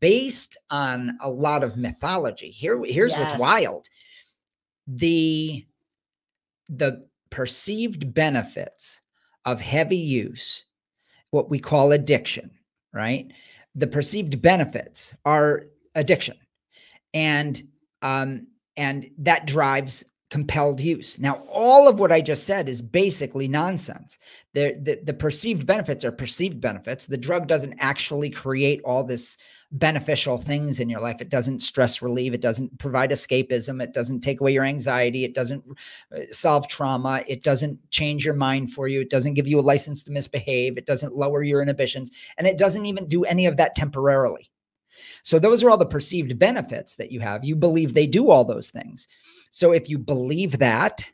based 0.00 0.56
on 0.70 1.18
a 1.20 1.28
lot 1.30 1.62
of 1.62 1.76
mythology, 1.76 2.50
here, 2.50 2.82
here's 2.84 3.12
yes. 3.12 3.30
what's 3.30 3.40
wild. 3.40 3.86
The, 4.86 5.66
the 6.68 7.06
perceived 7.30 8.14
benefits 8.14 9.02
of 9.44 9.60
heavy 9.60 9.96
use, 9.96 10.64
what 11.30 11.50
we 11.50 11.58
call 11.58 11.92
addiction, 11.92 12.50
right? 12.92 13.30
The 13.74 13.86
perceived 13.86 14.40
benefits 14.40 15.14
are 15.24 15.64
addiction 15.94 16.36
and 17.18 17.60
um, 18.00 18.46
and 18.76 19.10
that 19.18 19.46
drives 19.46 20.04
compelled 20.30 20.78
use. 20.78 21.18
Now, 21.18 21.42
all 21.50 21.88
of 21.88 21.98
what 21.98 22.12
I 22.12 22.20
just 22.20 22.44
said 22.44 22.68
is 22.68 22.82
basically 22.82 23.48
nonsense. 23.48 24.18
The, 24.52 24.78
the, 24.82 25.00
the 25.02 25.14
perceived 25.14 25.66
benefits 25.66 26.04
are 26.04 26.12
perceived 26.12 26.60
benefits. 26.60 27.06
The 27.06 27.16
drug 27.16 27.48
doesn't 27.48 27.76
actually 27.78 28.28
create 28.28 28.82
all 28.84 29.02
this 29.02 29.38
beneficial 29.72 30.36
things 30.36 30.80
in 30.80 30.90
your 30.90 31.00
life. 31.00 31.22
It 31.22 31.30
doesn't 31.30 31.60
stress 31.60 32.02
relieve. 32.02 32.34
It 32.34 32.42
doesn't 32.42 32.78
provide 32.78 33.10
escapism. 33.10 33.82
It 33.82 33.94
doesn't 33.94 34.20
take 34.20 34.42
away 34.42 34.52
your 34.52 34.64
anxiety. 34.64 35.24
It 35.24 35.34
doesn't 35.34 35.64
uh, 36.14 36.20
solve 36.30 36.68
trauma. 36.68 37.24
It 37.26 37.42
doesn't 37.42 37.78
change 37.90 38.24
your 38.24 38.34
mind 38.34 38.72
for 38.72 38.86
you. 38.86 39.00
It 39.00 39.10
doesn't 39.10 39.34
give 39.34 39.46
you 39.46 39.58
a 39.58 39.62
license 39.62 40.04
to 40.04 40.12
misbehave. 40.12 40.76
It 40.76 40.86
doesn't 40.86 41.16
lower 41.16 41.42
your 41.42 41.62
inhibitions. 41.62 42.10
And 42.36 42.46
it 42.46 42.58
doesn't 42.58 42.84
even 42.84 43.08
do 43.08 43.24
any 43.24 43.46
of 43.46 43.56
that 43.56 43.74
temporarily. 43.74 44.50
So 45.22 45.38
those 45.38 45.62
are 45.62 45.70
all 45.70 45.76
the 45.76 45.86
perceived 45.86 46.38
benefits 46.38 46.96
that 46.96 47.12
you 47.12 47.20
have. 47.20 47.44
You 47.44 47.56
believe 47.56 47.94
they 47.94 48.06
do 48.06 48.30
all 48.30 48.44
those 48.44 48.70
things. 48.70 49.08
So 49.50 49.72
if 49.72 49.88
you 49.88 49.98
believe 49.98 50.58
that, 50.58 51.04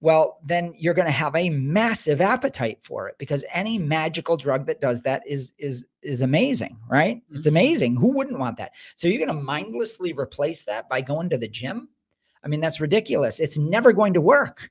well, 0.00 0.38
then 0.44 0.74
you're 0.76 0.94
going 0.94 1.06
to 1.06 1.12
have 1.12 1.34
a 1.34 1.50
massive 1.50 2.20
appetite 2.20 2.78
for 2.82 3.08
it 3.08 3.16
because 3.18 3.44
any 3.52 3.78
magical 3.78 4.36
drug 4.36 4.66
that 4.66 4.80
does 4.80 5.02
that 5.02 5.22
is 5.26 5.52
is 5.58 5.86
is 6.02 6.20
amazing, 6.20 6.78
right? 6.88 7.16
Mm-hmm. 7.16 7.36
It's 7.36 7.46
amazing. 7.46 7.96
Who 7.96 8.12
wouldn't 8.12 8.38
want 8.38 8.58
that? 8.58 8.72
So 8.94 9.08
you're 9.08 9.24
going 9.24 9.36
to 9.36 9.42
mindlessly 9.42 10.12
replace 10.12 10.64
that 10.64 10.88
by 10.88 11.00
going 11.00 11.30
to 11.30 11.38
the 11.38 11.48
gym? 11.48 11.88
I 12.44 12.48
mean, 12.48 12.60
that's 12.60 12.80
ridiculous. 12.80 13.40
It's 13.40 13.56
never 13.56 13.92
going 13.92 14.14
to 14.14 14.20
work. 14.20 14.70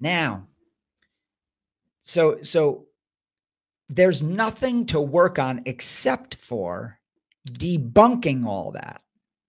Now, 0.00 0.48
so 2.02 2.42
so 2.42 2.86
there's 3.88 4.22
nothing 4.22 4.86
to 4.86 5.00
work 5.00 5.38
on 5.38 5.62
except 5.64 6.34
for 6.34 6.99
debunking 7.48 8.46
all 8.46 8.72
that. 8.72 9.02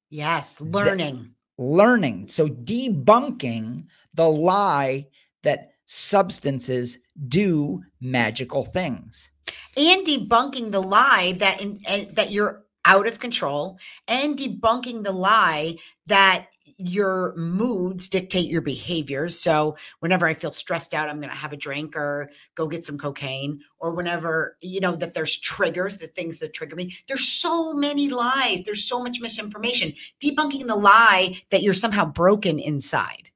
Yes, 0.09 0.59
learning. 0.59 1.33
The, 1.57 1.63
learning. 1.63 2.27
So 2.27 2.47
debunking 2.47 3.85
the 4.13 4.29
lie 4.29 5.07
that 5.43 5.71
substances 5.85 6.97
do 7.27 7.83
magical 7.99 8.65
things. 8.65 9.31
And 9.75 10.05
debunking 10.05 10.71
the 10.71 10.81
lie 10.81 11.33
that 11.39 11.61
in, 11.61 11.79
that 12.13 12.31
you're 12.31 12.63
out 12.85 13.07
of 13.07 13.19
control 13.19 13.77
and 14.07 14.37
debunking 14.37 15.03
the 15.03 15.11
lie 15.11 15.77
that 16.07 16.47
your 16.87 17.33
moods 17.35 18.09
dictate 18.09 18.49
your 18.49 18.61
behaviors. 18.61 19.39
So 19.39 19.75
whenever 19.99 20.27
I 20.27 20.33
feel 20.33 20.51
stressed 20.51 20.93
out, 20.93 21.09
I'm 21.09 21.19
going 21.19 21.29
to 21.29 21.35
have 21.35 21.53
a 21.53 21.57
drink 21.57 21.95
or 21.95 22.29
go 22.55 22.67
get 22.67 22.85
some 22.85 22.97
cocaine 22.97 23.61
or 23.79 23.91
whenever, 23.91 24.57
you 24.61 24.79
know, 24.79 24.95
that 24.95 25.13
there's 25.13 25.37
triggers, 25.37 25.97
the 25.97 26.07
things 26.07 26.37
that 26.39 26.53
trigger 26.53 26.75
me. 26.75 26.95
There's 27.07 27.27
so 27.27 27.73
many 27.73 28.09
lies. 28.09 28.61
There's 28.63 28.83
so 28.83 29.01
much 29.03 29.19
misinformation. 29.19 29.93
Debunking 30.23 30.67
the 30.67 30.75
lie 30.75 31.41
that 31.49 31.63
you're 31.63 31.73
somehow 31.73 32.05
broken 32.05 32.59
inside, 32.59 33.31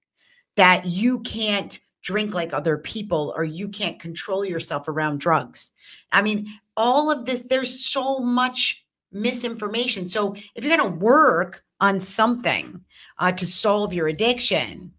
that 0.56 0.86
you 0.86 1.20
can't 1.22 1.80
drink 2.02 2.34
like 2.34 2.54
other 2.54 2.78
people 2.78 3.34
or 3.36 3.44
you 3.44 3.68
can't 3.68 4.00
control 4.00 4.46
yourself 4.46 4.88
around 4.88 5.20
drugs. 5.20 5.72
I 6.12 6.22
mean, 6.22 6.48
all 6.78 7.12
of 7.12 7.26
this, 7.26 7.42
there's 7.50 7.84
so 7.84 8.20
much 8.20 8.86
misinformation. 9.12 10.08
So 10.08 10.36
if 10.56 10.64
you're 10.64 10.78
going 10.78 10.92
to 10.92 11.00
work 11.00 11.65
on 11.82 12.00
something 12.00 12.82
uh, 13.20 13.32
to 13.34 13.46
solve 13.48 13.94
your 13.94 14.08
addiction, 14.08 14.94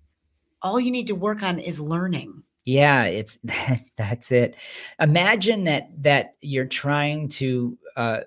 all 0.63 0.81
you 0.81 0.91
need 0.91 1.07
to 1.07 1.15
work 1.15 1.43
on 1.43 1.59
is 1.59 1.81
learning. 1.81 2.43
Yeah, 2.65 3.05
it's 3.05 3.39
that's 3.97 4.33
it. 4.33 4.57
Imagine 5.01 5.65
that 5.65 5.91
that 6.03 6.35
you're 6.41 6.67
trying 6.67 7.29
to 7.31 7.79
uh, 7.97 8.21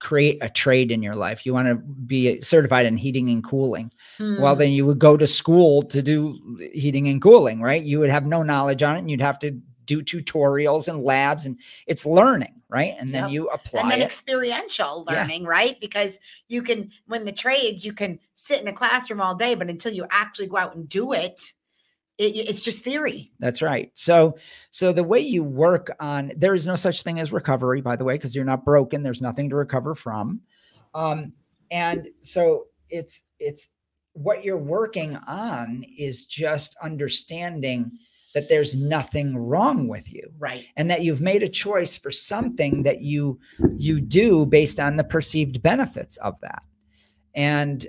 create 0.00 0.38
a 0.40 0.48
trade 0.48 0.90
in 0.90 1.02
your 1.02 1.14
life. 1.14 1.44
You 1.44 1.52
want 1.52 1.68
to 1.68 1.74
be 1.76 2.40
certified 2.40 2.86
in 2.86 2.96
heating 2.96 3.28
and 3.28 3.44
cooling. 3.44 3.92
Hmm. 4.16 4.40
Well, 4.40 4.56
then 4.56 4.70
you 4.70 4.86
would 4.86 4.98
go 4.98 5.16
to 5.16 5.26
school 5.26 5.82
to 5.82 6.02
do 6.02 6.58
heating 6.72 7.06
and 7.08 7.20
cooling, 7.20 7.60
right? 7.60 7.82
You 7.82 7.98
would 8.00 8.10
have 8.10 8.26
no 8.26 8.42
knowledge 8.42 8.82
on 8.82 8.96
it, 8.96 9.00
and 9.00 9.10
you'd 9.10 9.20
have 9.20 9.38
to 9.40 9.60
do 9.98 10.02
tutorials 10.02 10.88
and 10.88 11.02
labs, 11.02 11.46
and 11.46 11.58
it's 11.86 12.06
learning 12.06 12.54
right? 12.70 12.94
And 12.98 13.12
then 13.12 13.24
yep. 13.24 13.32
you 13.32 13.48
apply 13.48 13.82
and 13.82 13.90
then 13.90 14.00
it. 14.00 14.04
experiential 14.04 15.04
learning, 15.08 15.42
yeah. 15.42 15.48
right? 15.48 15.80
Because 15.80 16.18
you 16.48 16.62
can 16.62 16.90
when 17.06 17.24
the 17.24 17.32
trades, 17.32 17.84
you 17.84 17.92
can 17.92 18.18
sit 18.34 18.60
in 18.60 18.68
a 18.68 18.72
classroom 18.72 19.20
all 19.20 19.34
day, 19.34 19.54
but 19.54 19.68
until 19.68 19.92
you 19.92 20.06
actually 20.10 20.46
go 20.46 20.56
out 20.56 20.76
and 20.76 20.88
do 20.88 21.12
it, 21.12 21.52
it, 22.16 22.36
it's 22.36 22.62
just 22.62 22.84
theory. 22.84 23.30
That's 23.40 23.60
right. 23.60 23.90
So, 23.94 24.36
so 24.70 24.92
the 24.92 25.04
way 25.04 25.20
you 25.20 25.42
work 25.42 25.90
on 25.98 26.32
there 26.36 26.54
is 26.54 26.66
no 26.66 26.76
such 26.76 27.02
thing 27.02 27.18
as 27.18 27.32
recovery, 27.32 27.80
by 27.80 27.96
the 27.96 28.04
way, 28.04 28.14
because 28.14 28.36
you're 28.36 28.44
not 28.44 28.64
broken. 28.64 29.02
There's 29.02 29.22
nothing 29.22 29.50
to 29.50 29.56
recover 29.56 29.94
from, 29.94 30.40
um, 30.94 31.32
and 31.70 32.08
so 32.20 32.66
it's 32.88 33.24
it's 33.38 33.70
what 34.12 34.44
you're 34.44 34.58
working 34.58 35.16
on 35.28 35.84
is 35.96 36.26
just 36.26 36.76
understanding 36.82 37.92
that 38.34 38.48
there's 38.48 38.76
nothing 38.76 39.36
wrong 39.36 39.88
with 39.88 40.12
you. 40.12 40.30
Right. 40.38 40.66
and 40.76 40.90
that 40.90 41.02
you've 41.02 41.20
made 41.20 41.42
a 41.42 41.48
choice 41.48 41.98
for 41.98 42.10
something 42.10 42.82
that 42.84 43.00
you 43.00 43.38
you 43.76 44.00
do 44.00 44.46
based 44.46 44.80
on 44.80 44.96
the 44.96 45.04
perceived 45.04 45.62
benefits 45.62 46.16
of 46.18 46.40
that. 46.40 46.62
And 47.34 47.86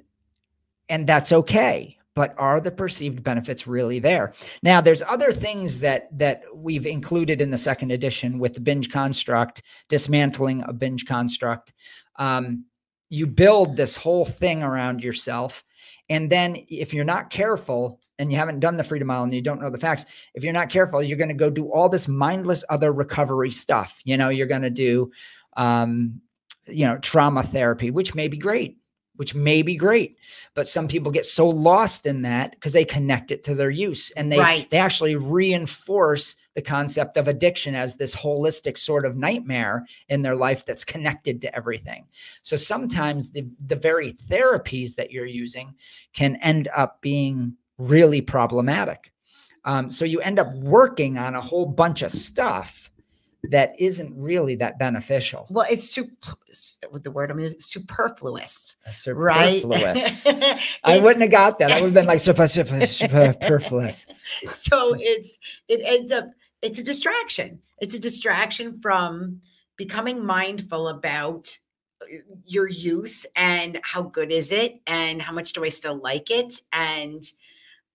and 0.90 1.08
that's 1.08 1.32
okay 1.32 1.98
but 2.14 2.36
are 2.38 2.60
the 2.60 2.72
perceived 2.72 3.24
benefits 3.24 3.68
really 3.68 4.00
there? 4.00 4.34
Now 4.64 4.82
there's 4.82 5.02
other 5.04 5.32
things 5.32 5.80
that 5.80 6.08
that 6.18 6.44
we've 6.54 6.86
included 6.86 7.42
in 7.42 7.50
the 7.50 7.58
second 7.58 7.92
edition 7.92 8.40
with 8.40 8.54
the 8.54 8.60
binge 8.60 8.90
construct 8.90 9.64
dismantling 9.88 10.64
a 10.68 10.74
binge 10.74 11.06
construct. 11.06 11.74
Um, 12.18 12.66
you 13.10 13.28
build 13.28 13.76
this 13.76 13.96
whole 13.96 14.26
thing 14.26 14.64
around 14.64 15.04
yourself. 15.04 15.64
And 16.10 16.30
then 16.30 16.58
if 16.70 16.94
you're 16.94 17.06
not 17.06 17.30
careful 17.30 18.01
and 18.20 18.32
you 18.32 18.38
haven't 18.38 18.60
done 18.60 18.78
the 18.78 18.84
freedom 18.84 19.08
model 19.08 19.24
and 19.24 19.34
you 19.34 19.42
don't 19.42 19.62
know 19.62 19.70
the 19.70 19.78
facts 19.78 20.06
if 20.34 20.44
you're 20.44 20.54
not 20.54 20.70
careful 20.70 21.02
you're 21.02 21.18
going 21.18 21.28
to 21.28 21.34
go 21.34 21.50
do 21.50 21.72
all 21.72 21.90
this 21.90 22.08
mindless 22.08 22.64
other 22.70 22.92
recovery 22.92 23.52
stuff 23.52 24.00
you 24.04 24.18
know 24.18 24.30
you're 24.30 24.48
going 24.48 24.62
to 24.62 24.70
do 24.70 25.12
um, 25.58 26.22
you 26.68 26.86
know 26.86 26.98
trauma 27.00 27.44
therapy 27.44 27.90
which 27.92 28.14
may 28.16 28.28
be 28.28 28.38
great 28.38 28.78
which 29.18 29.36
may 29.36 29.62
be 29.62 29.76
great 29.76 30.18
but 30.56 30.68
some 30.68 30.88
people 30.88 31.12
get 31.12 31.26
so 31.26 31.48
lost 31.48 32.06
in 32.06 32.22
that 32.22 32.52
because 32.52 32.74
they 32.74 32.86
connect 32.86 33.30
it 33.30 33.44
to 33.44 33.54
their 33.54 33.70
use 33.70 34.10
and 34.12 34.32
they 34.32 34.40
Right. 34.40 34.70
they 34.72 34.78
actually 34.78 35.16
reinforce 35.16 36.38
the 36.56 36.62
concept 36.62 37.18
of 37.18 37.28
addiction 37.28 37.76
as 37.76 37.96
this 37.96 38.16
holistic 38.16 38.78
sort 38.78 39.06
of 39.06 39.18
nightmare 39.18 39.86
in 40.10 40.22
their 40.22 40.36
life 40.36 40.66
that's 40.66 40.84
connected 40.84 41.42
to 41.42 41.56
everything 41.56 42.06
so 42.42 42.56
sometimes 42.56 43.30
the 43.32 43.46
the 43.68 43.76
very 43.76 44.14
therapies 44.14 44.96
that 44.96 45.12
you're 45.12 45.26
using 45.26 45.74
can 46.14 46.36
end 46.38 46.70
up 46.76 47.02
being 47.02 47.56
really 47.90 48.22
problematic 48.22 49.12
um, 49.64 49.90
so 49.90 50.06
you 50.06 50.20
end 50.22 50.40
up 50.40 50.52
working 50.56 51.18
on 51.18 51.36
a 51.36 51.42
whole 51.42 51.66
bunch 51.66 52.02
of 52.02 52.12
stuff 52.12 52.90
that 53.50 53.74
isn't 53.80 54.14
really 54.16 54.56
that 54.56 54.78
beneficial 54.78 55.48
Well, 55.50 55.66
it's 55.70 55.90
sup- 55.90 56.06
with 56.92 57.04
the 57.04 57.10
word 57.12 57.32
I'm 57.32 57.40
using, 57.40 57.60
superfluous, 57.60 58.76
right? 59.08 59.62
superfluous 59.62 60.26
I 60.84 61.00
wouldn't 61.00 61.22
have 61.22 61.32
got 61.32 61.58
that. 61.60 61.72
I 61.72 61.76
would 61.82 61.88
have 61.88 61.94
been 61.96 62.06
like 62.06 62.20
super, 62.20 62.48
super, 62.48 62.86
superfluous. 62.88 64.06
so 64.54 64.96
it's 65.00 65.40
it 65.68 65.82
ends 65.84 66.12
up 66.12 66.26
it's 66.62 66.78
a 66.80 66.84
distraction 66.84 67.60
it's 67.80 67.96
a 67.96 68.00
distraction 68.00 68.80
from 68.80 69.42
becoming 69.76 70.24
mindful 70.24 70.90
about 70.90 71.58
uh, 72.04 72.18
your 72.46 72.68
use 72.68 73.26
and 73.36 73.80
how 73.84 74.04
good 74.04 74.32
is 74.32 74.52
it 74.52 74.80
and 74.86 75.20
how 75.22 75.32
much 75.34 75.54
do 75.54 75.64
i 75.66 75.70
still 75.70 75.96
like 75.96 76.30
it 76.30 76.62
and 76.74 77.32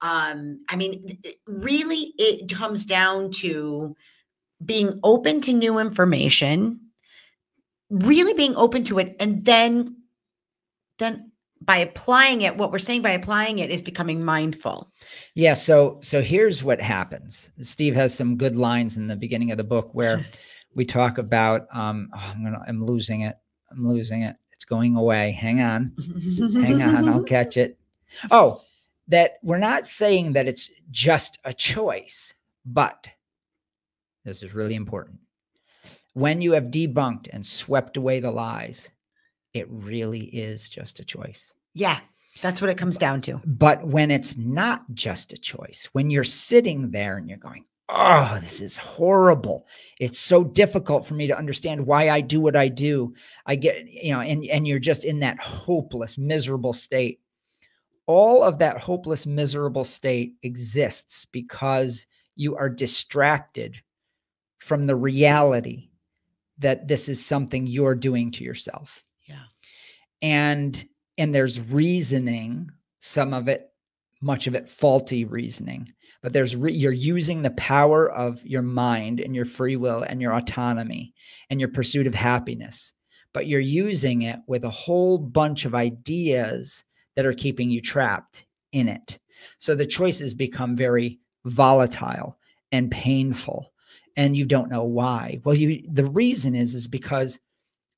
um 0.03 0.59
i 0.69 0.77
mean 0.77 1.19
really 1.47 2.13
it 2.19 2.53
comes 2.53 2.85
down 2.85 3.31
to 3.31 3.97
being 4.65 4.99
open 5.03 5.41
to 5.41 5.53
new 5.53 5.79
information 5.79 6.81
really 7.91 8.35
being 8.35 8.55
open 8.57 8.85
to 8.85 8.99
it 8.99 9.17
and 9.21 9.45
then 9.45 9.97
then 10.99 11.31
by 11.63 11.79
applying 11.79 12.43
it 12.43 12.57
what 12.57 12.71
we're 12.71 12.79
saying 12.79 13.01
by 13.01 13.11
applying 13.11 13.59
it 13.59 13.71
is 13.71 13.81
becoming 13.81 14.25
mindful 14.25 14.93
Yeah. 15.35 15.55
So, 15.55 15.99
so 16.03 16.21
here's 16.21 16.63
what 16.63 16.81
happens. 16.81 17.51
Steve 17.63 17.95
has 17.95 18.15
some 18.15 18.37
good 18.37 18.57
lines 18.57 18.97
in 18.97 19.07
the 19.07 19.17
beginning 19.17 19.51
of 19.51 19.57
the 19.57 19.65
book 19.65 19.91
where 19.93 20.25
we 20.75 20.85
talk 20.85 21.17
about. 21.19 21.67
Um, 21.73 22.11
oh, 22.15 22.33
I'm 22.35 22.45
gonna. 22.45 22.61
I'm 22.69 22.85
losing 22.85 23.23
it. 23.23 23.37
I'm 23.71 23.87
losing 23.89 24.23
it. 24.23 24.37
It's 24.53 24.65
going 24.65 24.97
away. 24.97 25.33
Hang 25.33 25.61
on. 25.61 25.93
Hang 26.39 26.83
on. 26.83 27.09
I'll 27.09 27.23
catch 27.37 27.57
it. 27.57 27.79
Oh, 28.31 28.61
that 29.09 29.35
we're 29.43 29.59
not 29.59 29.87
saying 29.87 30.33
that 30.33 30.49
it's 30.49 30.71
just 30.91 31.39
a 31.45 31.55
choice, 31.55 32.35
but 32.65 33.09
this 34.25 34.43
is 34.43 34.55
really 34.55 34.75
important. 34.75 35.19
When 36.15 36.41
you 36.41 36.53
have 36.53 36.65
debunked 36.65 37.29
and 37.33 37.45
swept 37.45 37.97
away 37.97 38.21
the 38.21 38.31
lies, 38.31 38.91
it 39.53 39.67
really 39.71 40.25
is 40.25 40.69
just 40.69 40.99
a 40.99 41.05
choice. 41.05 41.55
Yeah, 41.75 42.01
that's 42.43 42.61
what 42.61 42.71
it 42.71 42.79
comes 42.79 42.99
down 42.99 43.21
to. 43.23 43.41
But 43.45 43.85
when 43.87 44.11
it's 44.11 44.37
not 44.37 44.85
just 44.95 45.33
a 45.33 45.39
choice, 45.39 45.89
when 45.93 46.11
you're 46.11 46.25
sitting 46.25 46.91
there 46.91 47.19
and 47.19 47.29
you're 47.29 47.39
going, 47.39 47.65
oh, 47.89 48.39
this 48.41 48.61
is 48.61 48.77
horrible. 48.77 49.67
It's 50.01 50.19
so 50.19 50.43
difficult 50.43 51.07
for 51.07 51.15
me 51.15 51.27
to 51.29 51.39
understand 51.39 51.87
why 51.87 52.11
I 52.11 52.21
do 52.21 52.41
what 52.41 52.57
I 52.57 52.69
do. 52.69 53.15
I 53.45 53.55
get, 53.55 53.87
you 53.87 54.13
know, 54.13 54.21
and, 54.21 54.45
and 54.47 54.67
you're 54.67 54.79
just 54.79 55.05
in 55.05 55.21
that 55.21 55.39
hopeless, 55.39 56.19
miserable 56.19 56.73
state. 56.73 57.21
All 58.07 58.43
of 58.43 58.59
that 58.59 58.79
hopeless, 58.79 59.27
miserable 59.27 59.85
state 59.85 60.35
exists 60.43 61.27
because 61.33 62.07
you 62.37 62.57
are 62.57 62.71
distracted 62.71 63.77
from 64.59 64.87
the 64.87 64.97
reality 64.97 65.89
that 66.59 66.89
this 66.89 67.09
is 67.09 67.25
something 67.25 67.67
you're 67.67 67.95
doing 67.95 68.31
to 68.33 68.45
yourself 68.45 69.05
Yeah. 69.27 69.43
and 70.23 70.85
and 71.19 71.35
there's 71.35 71.61
reasoning 71.61 72.71
some 72.99 73.33
of 73.35 73.49
it 73.49 73.71
much 74.23 74.47
of 74.47 74.55
it 74.55 74.69
faulty 74.69 75.25
reasoning 75.25 75.93
but 76.23 76.33
there's 76.33 76.57
re- 76.57 76.73
you're 76.73 76.93
using 76.93 77.43
the 77.43 77.51
power 77.51 78.11
of 78.11 78.45
your 78.47 78.63
mind 78.63 79.21
and 79.21 79.35
your 79.37 79.45
free 79.45 79.77
will 79.77 80.03
and 80.03 80.21
your 80.23 80.33
autonomy 80.35 81.13
and 81.51 81.61
your 81.61 81.69
pursuit 81.69 82.07
of 82.07 82.15
happiness 82.15 82.93
but 83.35 83.47
you're 83.47 83.61
using 83.61 84.23
it 84.23 84.41
with 84.47 84.65
a 84.65 84.71
whole 84.71 85.19
bunch 85.19 85.67
of 85.67 85.75
ideas 85.75 86.85
that 87.17 87.27
are 87.27 87.35
keeping 87.35 87.71
you 87.71 87.81
trapped 87.81 88.47
in 88.73 88.89
it. 88.89 89.19
So 89.59 89.75
the 89.75 89.87
choices 89.87 90.35
become 90.35 90.77
very 90.77 91.19
volatile 91.45 92.39
and 92.73 92.91
painful 92.91 93.73
and 94.17 94.37
you 94.37 94.45
don't 94.45 94.71
know 94.71 94.85
why. 94.85 95.41
Well 95.45 95.55
you 95.55 95.83
the 95.91 96.07
reason 96.07 96.55
is 96.55 96.75
is 96.75 96.89
because 96.89 97.39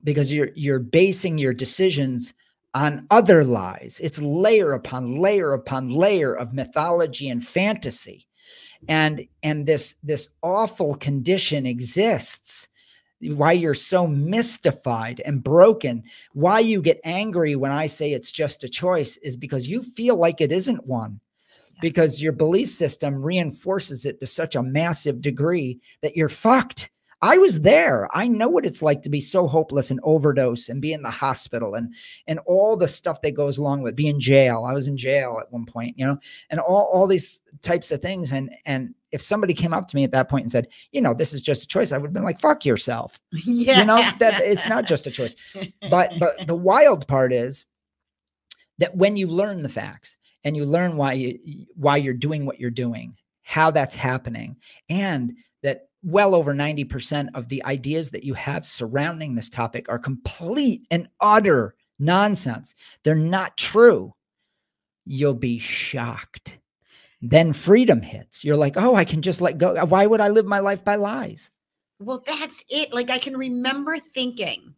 because 0.03 0.31
you're 0.31 0.49
you're 0.55 0.79
basing 0.79 1.37
your 1.37 1.53
decisions 1.53 2.33
on 2.73 3.07
other 3.09 3.43
lies. 3.43 3.99
It's 4.03 4.19
layer 4.19 4.73
upon 4.73 5.19
layer 5.19 5.53
upon 5.53 5.89
layer 5.89 6.33
of 6.33 6.53
mythology 6.53 7.29
and 7.29 7.45
fantasy. 7.45 8.27
And 8.87 9.27
and 9.43 9.65
this 9.65 9.95
this 10.03 10.29
awful 10.41 10.95
condition 10.95 11.65
exists 11.65 12.68
why 13.21 13.51
you're 13.51 13.73
so 13.73 14.07
mystified 14.07 15.21
and 15.25 15.43
broken 15.43 16.03
why 16.33 16.59
you 16.59 16.81
get 16.81 16.99
angry 17.03 17.55
when 17.55 17.71
i 17.71 17.85
say 17.85 18.11
it's 18.13 18.31
just 18.31 18.63
a 18.63 18.69
choice 18.69 19.17
is 19.17 19.35
because 19.35 19.67
you 19.67 19.83
feel 19.83 20.15
like 20.15 20.39
it 20.41 20.51
isn't 20.51 20.85
one 20.87 21.19
Yeah. 21.75 21.79
because 21.81 22.21
your 22.21 22.31
belief 22.31 22.69
system 22.69 23.21
reinforces 23.21 24.05
it 24.05 24.19
to 24.19 24.27
such 24.27 24.55
a 24.55 24.63
massive 24.63 25.21
degree 25.21 25.79
that 26.01 26.15
you're 26.15 26.29
fucked 26.29 26.89
I 27.21 27.37
was 27.37 27.61
there. 27.61 28.07
I 28.13 28.27
know 28.27 28.47
what 28.47 28.65
it's 28.65 28.81
like 28.81 29.01
to 29.01 29.09
be 29.09 29.19
so 29.19 29.45
hopeless 29.45 29.91
and 29.91 29.99
overdose 30.03 30.69
and 30.69 30.81
be 30.81 30.93
in 30.93 31.01
the 31.01 31.09
hospital 31.09 31.75
and 31.75 31.93
and 32.27 32.39
all 32.45 32.77
the 32.77 32.87
stuff 32.87 33.21
that 33.21 33.31
goes 33.31 33.57
along 33.57 33.81
with 33.81 33.95
being 33.95 34.15
in 34.15 34.19
jail. 34.21 34.63
I 34.65 34.73
was 34.73 34.87
in 34.87 34.95
jail 34.95 35.37
at 35.41 35.51
one 35.51 35.65
point, 35.65 35.97
you 35.97 36.05
know, 36.05 36.17
and 36.49 36.59
all 36.59 36.89
all 36.93 37.07
these 37.07 37.41
types 37.61 37.91
of 37.91 38.01
things. 38.01 38.31
And 38.31 38.55
and 38.65 38.93
if 39.11 39.21
somebody 39.21 39.53
came 39.53 39.73
up 39.73 39.87
to 39.89 39.95
me 39.95 40.05
at 40.05 40.11
that 40.11 40.29
point 40.29 40.43
and 40.43 40.51
said, 40.51 40.67
you 40.91 41.01
know, 41.01 41.13
this 41.13 41.33
is 41.33 41.41
just 41.41 41.63
a 41.63 41.67
choice, 41.67 41.91
I 41.91 41.97
would 41.97 42.07
have 42.07 42.13
been 42.13 42.23
like, 42.23 42.39
fuck 42.39 42.63
yourself. 42.63 43.19
yeah. 43.31 43.79
You 43.79 43.85
know, 43.85 44.09
that 44.19 44.41
it's 44.41 44.67
not 44.67 44.85
just 44.85 45.07
a 45.07 45.11
choice. 45.11 45.35
But 45.89 46.13
but 46.19 46.47
the 46.47 46.55
wild 46.55 47.05
part 47.07 47.33
is 47.33 47.65
that 48.77 48.95
when 48.95 49.17
you 49.17 49.27
learn 49.27 49.61
the 49.61 49.69
facts 49.69 50.17
and 50.45 50.55
you 50.55 50.63
learn 50.63 50.95
why 50.95 51.13
you 51.13 51.65
why 51.75 51.97
you're 51.97 52.13
doing 52.13 52.45
what 52.45 52.61
you're 52.61 52.71
doing, 52.71 53.17
how 53.43 53.71
that's 53.71 53.95
happening, 53.95 54.55
and 54.89 55.33
well 56.03 56.33
over 56.33 56.53
90% 56.53 57.29
of 57.33 57.49
the 57.49 57.63
ideas 57.65 58.09
that 58.11 58.23
you 58.23 58.33
have 58.33 58.65
surrounding 58.65 59.35
this 59.35 59.49
topic 59.49 59.89
are 59.89 59.99
complete 59.99 60.87
and 60.91 61.09
utter 61.19 61.75
nonsense. 61.99 62.75
They're 63.03 63.15
not 63.15 63.57
true. 63.57 64.13
You'll 65.05 65.33
be 65.33 65.59
shocked. 65.59 66.59
Then 67.21 67.51
freedom 67.51 68.01
hits. 68.01 68.45
You're 68.45 68.55
like, 68.55 68.77
oh, 68.77 68.95
I 68.95 69.03
can 69.03 69.21
just 69.21 69.41
let 69.41 69.57
go. 69.57 69.85
Why 69.85 70.05
would 70.05 70.21
I 70.21 70.29
live 70.29 70.45
my 70.45 70.59
life 70.59 70.85
by 70.85 70.95
lies? 70.95 71.51
Well, 71.99 72.23
that's 72.25 72.63
it. 72.69 72.93
Like 72.93 73.09
I 73.09 73.17
can 73.17 73.35
remember 73.35 73.97
thinking 73.97 74.75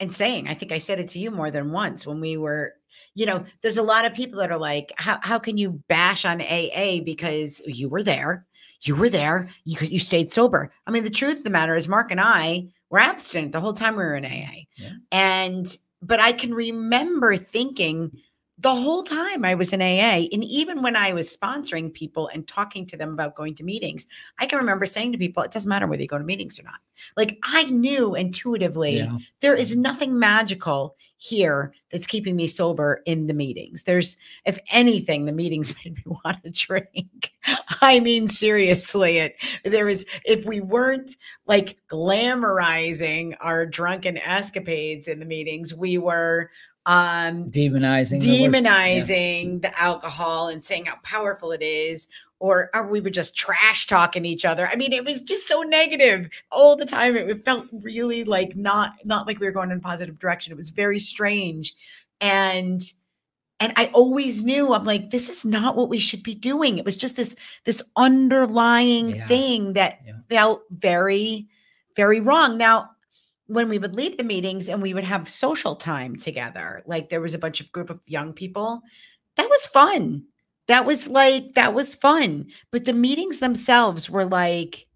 and 0.00 0.14
saying, 0.14 0.48
I 0.48 0.54
think 0.54 0.72
I 0.72 0.78
said 0.78 0.98
it 0.98 1.08
to 1.10 1.18
you 1.18 1.30
more 1.30 1.50
than 1.50 1.72
once 1.72 2.06
when 2.06 2.20
we 2.20 2.38
were, 2.38 2.72
you 3.14 3.26
know, 3.26 3.44
there's 3.60 3.76
a 3.76 3.82
lot 3.82 4.06
of 4.06 4.14
people 4.14 4.38
that 4.38 4.50
are 4.50 4.58
like, 4.58 4.92
how, 4.96 5.18
how 5.22 5.38
can 5.38 5.58
you 5.58 5.82
bash 5.88 6.24
on 6.24 6.40
AA 6.40 7.00
because 7.04 7.60
you 7.66 7.88
were 7.90 8.02
there? 8.02 8.46
You 8.86 8.96
were 8.96 9.08
there. 9.08 9.50
You 9.64 9.78
you 9.80 9.98
stayed 9.98 10.30
sober. 10.30 10.72
I 10.86 10.90
mean, 10.90 11.04
the 11.04 11.10
truth 11.10 11.38
of 11.38 11.44
the 11.44 11.50
matter 11.50 11.76
is 11.76 11.88
Mark 11.88 12.10
and 12.10 12.20
I 12.20 12.68
were 12.90 12.98
abstinent 12.98 13.52
the 13.52 13.60
whole 13.60 13.72
time 13.72 13.96
we 13.96 14.04
were 14.04 14.16
in 14.16 14.24
AA. 14.24 14.64
Yeah. 14.76 14.92
And 15.10 15.76
but 16.02 16.20
I 16.20 16.32
can 16.32 16.54
remember 16.54 17.36
thinking 17.36 18.12
the 18.58 18.74
whole 18.74 19.02
time 19.02 19.44
I 19.44 19.54
was 19.54 19.72
in 19.72 19.82
AA, 19.82 20.28
and 20.32 20.44
even 20.44 20.80
when 20.80 20.94
I 20.94 21.12
was 21.12 21.36
sponsoring 21.36 21.92
people 21.92 22.28
and 22.28 22.46
talking 22.46 22.86
to 22.86 22.96
them 22.96 23.12
about 23.12 23.34
going 23.34 23.54
to 23.56 23.64
meetings, 23.64 24.06
I 24.38 24.46
can 24.46 24.58
remember 24.58 24.86
saying 24.86 25.10
to 25.12 25.18
people, 25.18 25.42
it 25.42 25.50
doesn't 25.50 25.68
matter 25.68 25.88
whether 25.88 26.02
you 26.02 26.08
go 26.08 26.18
to 26.18 26.24
meetings 26.24 26.58
or 26.60 26.62
not. 26.62 26.78
Like 27.16 27.38
I 27.42 27.64
knew 27.64 28.14
intuitively 28.14 28.98
Yeah. 28.98 29.18
there 29.40 29.56
is 29.56 29.74
nothing 29.74 30.16
magical 30.16 30.96
here 31.16 31.72
that's 31.90 32.06
keeping 32.06 32.36
me 32.36 32.46
sober 32.46 33.02
in 33.06 33.26
the 33.26 33.34
meetings. 33.34 33.82
There's, 33.84 34.18
if 34.44 34.58
anything, 34.70 35.24
the 35.24 35.32
meetings 35.32 35.74
made 35.84 35.96
me 35.96 36.02
want 36.24 36.42
to 36.44 36.50
drink. 36.50 37.32
I 37.80 37.98
mean, 38.00 38.28
seriously, 38.28 39.18
it 39.18 39.36
there 39.64 39.86
was 39.86 40.04
if 40.24 40.44
we 40.44 40.60
weren't 40.60 41.16
like 41.46 41.78
glamorizing 41.90 43.36
our 43.40 43.66
drunken 43.66 44.18
escapades 44.18 45.08
in 45.08 45.18
the 45.18 45.26
meetings, 45.26 45.74
we 45.74 45.98
were 45.98 46.50
um 46.86 47.50
demonizing 47.50 48.20
the 48.20 48.26
yeah. 48.26 48.48
demonizing 48.48 49.62
the 49.62 49.80
alcohol 49.80 50.48
and 50.48 50.62
saying 50.62 50.84
how 50.84 50.96
powerful 51.02 51.50
it 51.52 51.62
is 51.62 52.08
or, 52.40 52.68
or 52.74 52.86
we 52.88 53.00
were 53.00 53.08
just 53.10 53.34
trash 53.34 53.86
talking 53.86 54.24
each 54.26 54.44
other 54.44 54.68
i 54.68 54.76
mean 54.76 54.92
it 54.92 55.04
was 55.04 55.20
just 55.20 55.46
so 55.48 55.62
negative 55.62 56.28
all 56.50 56.76
the 56.76 56.84
time 56.84 57.16
it, 57.16 57.28
it 57.30 57.44
felt 57.44 57.66
really 57.72 58.22
like 58.24 58.54
not 58.54 58.92
not 59.04 59.26
like 59.26 59.40
we 59.40 59.46
were 59.46 59.52
going 59.52 59.70
in 59.70 59.78
a 59.78 59.80
positive 59.80 60.18
direction 60.18 60.52
it 60.52 60.56
was 60.56 60.68
very 60.70 61.00
strange 61.00 61.74
and 62.20 62.92
and 63.60 63.72
i 63.76 63.86
always 63.94 64.42
knew 64.42 64.74
i'm 64.74 64.84
like 64.84 65.08
this 65.08 65.30
is 65.30 65.44
not 65.46 65.76
what 65.76 65.88
we 65.88 65.98
should 65.98 66.22
be 66.22 66.34
doing 66.34 66.76
it 66.76 66.84
was 66.84 66.96
just 66.96 67.16
this 67.16 67.34
this 67.64 67.82
underlying 67.96 69.16
Yeah. 69.16 69.26
thing 69.26 69.72
that 69.72 70.00
Yeah. 70.06 70.12
felt 70.28 70.64
very 70.70 71.48
very 71.96 72.20
wrong 72.20 72.58
now 72.58 72.90
when 73.46 73.68
we 73.68 73.78
would 73.78 73.94
leave 73.94 74.16
the 74.16 74.24
meetings 74.24 74.68
and 74.68 74.80
we 74.80 74.94
would 74.94 75.04
have 75.04 75.28
social 75.28 75.76
time 75.76 76.16
together 76.16 76.82
like 76.86 77.08
there 77.08 77.20
was 77.20 77.34
a 77.34 77.38
bunch 77.38 77.60
of 77.60 77.70
group 77.72 77.90
of 77.90 78.00
young 78.06 78.32
people 78.32 78.82
that 79.36 79.48
was 79.48 79.66
fun 79.66 80.24
that 80.68 80.84
was 80.84 81.08
like 81.08 81.54
that 81.54 81.74
was 81.74 81.94
fun 81.94 82.46
but 82.70 82.84
the 82.84 82.92
meetings 82.92 83.40
themselves 83.40 84.08
were 84.08 84.24
like 84.24 84.86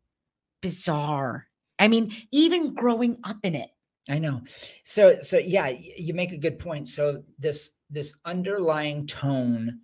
bizarre 0.63 1.47
i 1.79 1.89
mean 1.89 2.15
even 2.33 2.75
growing 2.75 3.19
up 3.25 3.39
in 3.43 3.55
it 3.55 3.71
I 4.09 4.19
know. 4.19 4.43
So 4.85 5.17
so 5.21 5.39
yeah, 5.39 5.69
you 5.69 6.15
make 6.15 6.33
a 6.33 6.39
good 6.39 6.59
point. 6.59 6.89
So 6.89 7.23
this 7.39 7.73
this 7.91 8.15
underlying 8.25 9.07
tone 9.07 9.81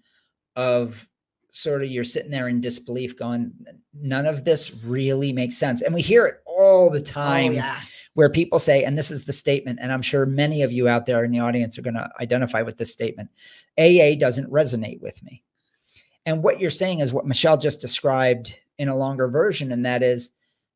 of 0.56 1.06
sort 1.50 1.82
of 1.82 1.88
you're 1.90 2.04
sitting 2.04 2.30
there 2.30 2.48
in 2.48 2.60
disbelief 2.60 3.16
going 3.16 3.52
none 3.92 4.26
of 4.26 4.44
this 4.44 4.74
really 4.82 5.32
makes 5.32 5.56
sense. 5.56 5.82
And 5.82 5.94
we 5.94 6.02
hear 6.02 6.26
it 6.26 6.40
all 6.46 6.90
the 6.90 7.00
oh, 7.00 7.02
time 7.02 7.52
oh 7.52 7.56
yeah 7.56 7.80
where 8.14 8.30
people 8.30 8.58
say 8.58 8.84
and 8.84 8.96
this 8.96 9.10
is 9.10 9.24
the 9.24 9.32
statement 9.32 9.78
and 9.82 9.92
I'm 9.92 10.02
sure 10.02 10.24
many 10.24 10.62
of 10.62 10.72
you 10.72 10.88
out 10.88 11.04
there 11.06 11.24
in 11.24 11.30
the 11.30 11.40
audience 11.40 11.76
are 11.78 11.82
going 11.82 11.94
to 11.94 12.08
identify 12.20 12.62
with 12.62 12.78
this 12.78 12.92
statement. 12.92 13.28
AA 13.78 14.14
doesn't 14.18 14.50
resonate 14.50 15.00
with 15.00 15.22
me. 15.22 15.42
And 16.26 16.42
what 16.42 16.60
you're 16.60 16.70
saying 16.70 17.00
is 17.00 17.12
what 17.12 17.26
Michelle 17.26 17.58
just 17.58 17.80
described 17.80 18.56
in 18.78 18.88
a 18.88 18.96
longer 18.96 19.28
version 19.28 19.72
and 19.72 19.84
that 19.84 20.02
is 20.02 20.30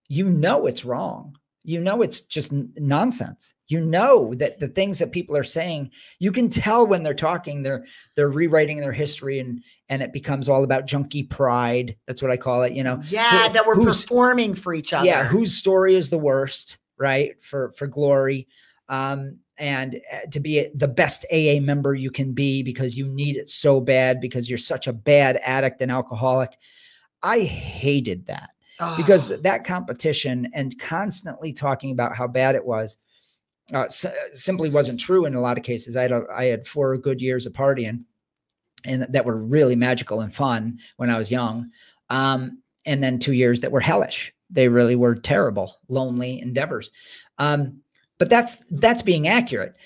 you 0.09 0.25
know 0.25 0.67
it's 0.67 0.85
wrong. 0.85 1.37
You 1.65 1.81
know 1.81 2.03
it's 2.03 2.21
just 2.21 2.53
n- 2.53 2.73
nonsense. 2.77 3.55
You 3.69 3.81
know 3.81 4.33
that 4.37 4.59
the 4.59 4.69
things 4.69 4.99
that 4.99 5.13
people 5.13 5.37
are 5.37 5.45
saying 5.45 5.91
you 6.19 6.33
can 6.33 6.49
tell 6.49 6.87
when 6.87 7.03
they're 7.03 7.15
talking 7.15 7.63
they're 7.63 7.85
they're 8.17 8.31
rewriting 8.31 8.79
their 8.79 8.93
history 8.93 9.39
and 9.39 9.63
and 9.91 10.03
it 10.03 10.13
becomes 10.13 10.49
all 10.49 10.65
about 10.65 10.87
junky 10.87 11.29
pride. 11.29 11.95
That's 12.07 12.21
what 12.23 12.31
i 12.31 12.37
call 12.37 12.63
it 12.65 12.73
you 12.73 12.83
know. 12.83 13.01
Yeah 13.09 13.47
who- 13.47 13.53
that 13.53 13.67
we're 13.67 13.85
performing 13.85 14.55
for 14.55 14.75
each 14.75 14.93
other. 14.93 15.07
yeah 15.07 15.25
whose 15.25 15.57
story 15.57 15.95
is 15.95 16.09
the 16.11 16.19
worst 16.19 16.79
right 16.99 17.43
for 17.43 17.73
for 17.73 17.87
glory 17.87 18.47
um 18.89 19.39
and 19.59 20.01
uh, 20.13 20.21
to 20.31 20.41
be 20.41 20.69
the 20.75 20.89
best 20.89 21.25
aa 21.33 21.61
member 21.61 21.95
you 21.95 22.11
can 22.11 22.33
be 22.33 22.63
because 22.63 22.97
you 22.97 23.09
need 23.09 23.37
it 23.37 23.49
so 23.49 23.81
bad 23.81 24.21
because 24.21 24.49
you're 24.49 24.59
such 24.59 24.87
a 24.87 24.93
bad 24.93 25.39
addict 25.45 25.83
and 25.83 25.91
alcoholic 25.91 26.57
i 27.23 27.41
hated 27.41 28.27
that 28.27 28.51
because 28.97 29.33
Oh, 29.33 29.37
that 29.39 29.65
competition 29.65 30.49
and 30.55 30.79
constantly 30.79 31.53
talking 31.53 31.91
about 31.91 32.15
how 32.15 32.29
bad 32.29 32.55
it 32.55 32.65
was 32.65 32.99
uh, 33.75 33.85
s- 33.85 34.07
simply 34.33 34.71
wasn't 34.71 35.01
true 35.01 35.27
in 35.27 35.35
a 35.35 35.41
lot 35.41 35.59
of 35.59 35.65
cases. 35.65 35.97
I 35.97 36.03
had 36.03 36.13
a, 36.13 36.25
I 36.35 36.45
had 36.45 36.67
four 36.67 36.97
good 36.97 37.21
years 37.21 37.47
of 37.47 37.53
partying, 37.53 38.05
and 38.85 39.03
that 39.03 39.25
were 39.25 39.37
really 39.37 39.77
magical 39.77 40.21
and 40.21 40.35
fun 40.35 40.79
when 40.97 41.11
I 41.11 41.19
was 41.19 41.31
young, 41.31 41.71
um, 42.09 42.63
and 42.87 43.03
then 43.03 43.19
two 43.19 43.33
years 43.33 43.61
that 43.61 43.73
were 43.73 43.81
hellish. 43.81 44.33
They 44.51 44.69
really 44.69 44.97
were 44.97 45.15
terrible, 45.15 45.77
lonely 45.89 46.41
endeavors. 46.41 46.91
Um, 47.39 47.81
but 48.19 48.31
that's 48.31 48.59
that's 48.71 49.03
being 49.03 49.29
accurate. 49.29 49.77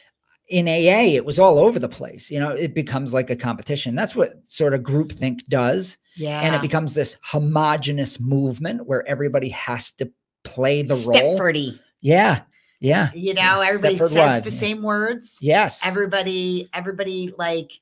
In 0.48 0.68
AA, 0.68 1.14
it 1.14 1.24
was 1.24 1.38
all 1.38 1.58
over 1.58 1.78
the 1.78 1.88
place. 1.88 2.30
You 2.30 2.38
know, 2.38 2.50
it 2.50 2.74
becomes 2.74 3.14
like 3.14 3.30
a 3.30 3.36
competition. 3.36 3.94
That's 3.94 4.14
what 4.14 4.30
sort 4.48 4.74
of 4.74 4.82
groupthink 4.82 5.40
does 5.48 5.96
yeah 6.16 6.40
and 6.40 6.54
it 6.54 6.62
becomes 6.62 6.94
this 6.94 7.16
homogenous 7.22 8.20
movement 8.20 8.86
where 8.86 9.06
everybody 9.06 9.48
has 9.48 9.92
to 9.92 10.10
play 10.44 10.82
the 10.82 10.94
role. 10.94 11.38
Stepfordy. 11.38 11.78
Yeah, 12.00 12.42
yeah, 12.80 13.10
you 13.14 13.34
know 13.34 13.60
everybody 13.60 13.96
Stepford 13.96 14.08
says 14.08 14.16
Wives, 14.16 14.44
the 14.44 14.50
yeah. 14.50 14.56
same 14.56 14.82
words 14.82 15.38
yes. 15.40 15.80
everybody 15.84 16.68
everybody 16.74 17.32
like 17.38 17.72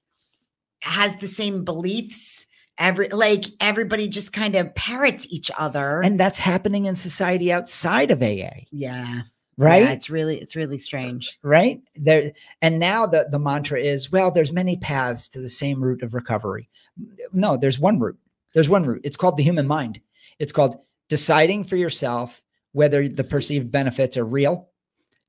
has 0.81 1.16
the 1.16 1.29
same 1.29 1.64
beliefs 1.64 2.47
every 2.78 3.09
like 3.09 3.44
everybody 3.61 4.09
just 4.09 4.33
kind 4.33 4.54
of 4.54 4.74
parrots 4.74 5.26
each 5.30 5.50
other. 5.59 6.00
And 6.02 6.18
that's 6.18 6.38
happening 6.38 6.87
in 6.87 6.96
society 6.96 7.52
outside 7.52 8.11
of 8.11 8.22
AA, 8.22 8.64
yeah. 8.70 9.22
Right? 9.56 9.83
yeah, 9.83 9.92
it's 9.92 10.09
really 10.09 10.40
it's 10.40 10.56
really 10.56 10.78
strange. 10.78 11.38
Right? 11.42 11.83
There 11.94 12.33
and 12.62 12.78
now 12.78 13.06
the 13.06 13.28
the 13.30 13.38
mantra 13.38 13.80
is 13.80 14.11
well 14.11 14.30
there's 14.30 14.52
many 14.52 14.76
paths 14.76 15.28
to 15.30 15.40
the 15.40 15.48
same 15.48 15.83
route 15.83 16.02
of 16.02 16.14
recovery. 16.14 16.68
No 17.33 17.56
there's 17.56 17.78
one 17.78 17.98
route. 17.98 18.18
There's 18.54 18.68
one 18.68 18.85
route. 18.85 19.02
It's 19.04 19.16
called 19.16 19.37
the 19.37 19.42
human 19.42 19.66
mind. 19.66 20.00
It's 20.38 20.52
called 20.52 20.76
deciding 21.09 21.64
for 21.64 21.76
yourself 21.76 22.42
whether 22.72 23.06
the 23.09 23.24
perceived 23.24 23.70
benefits 23.70 24.16
are 24.16 24.24
real 24.24 24.70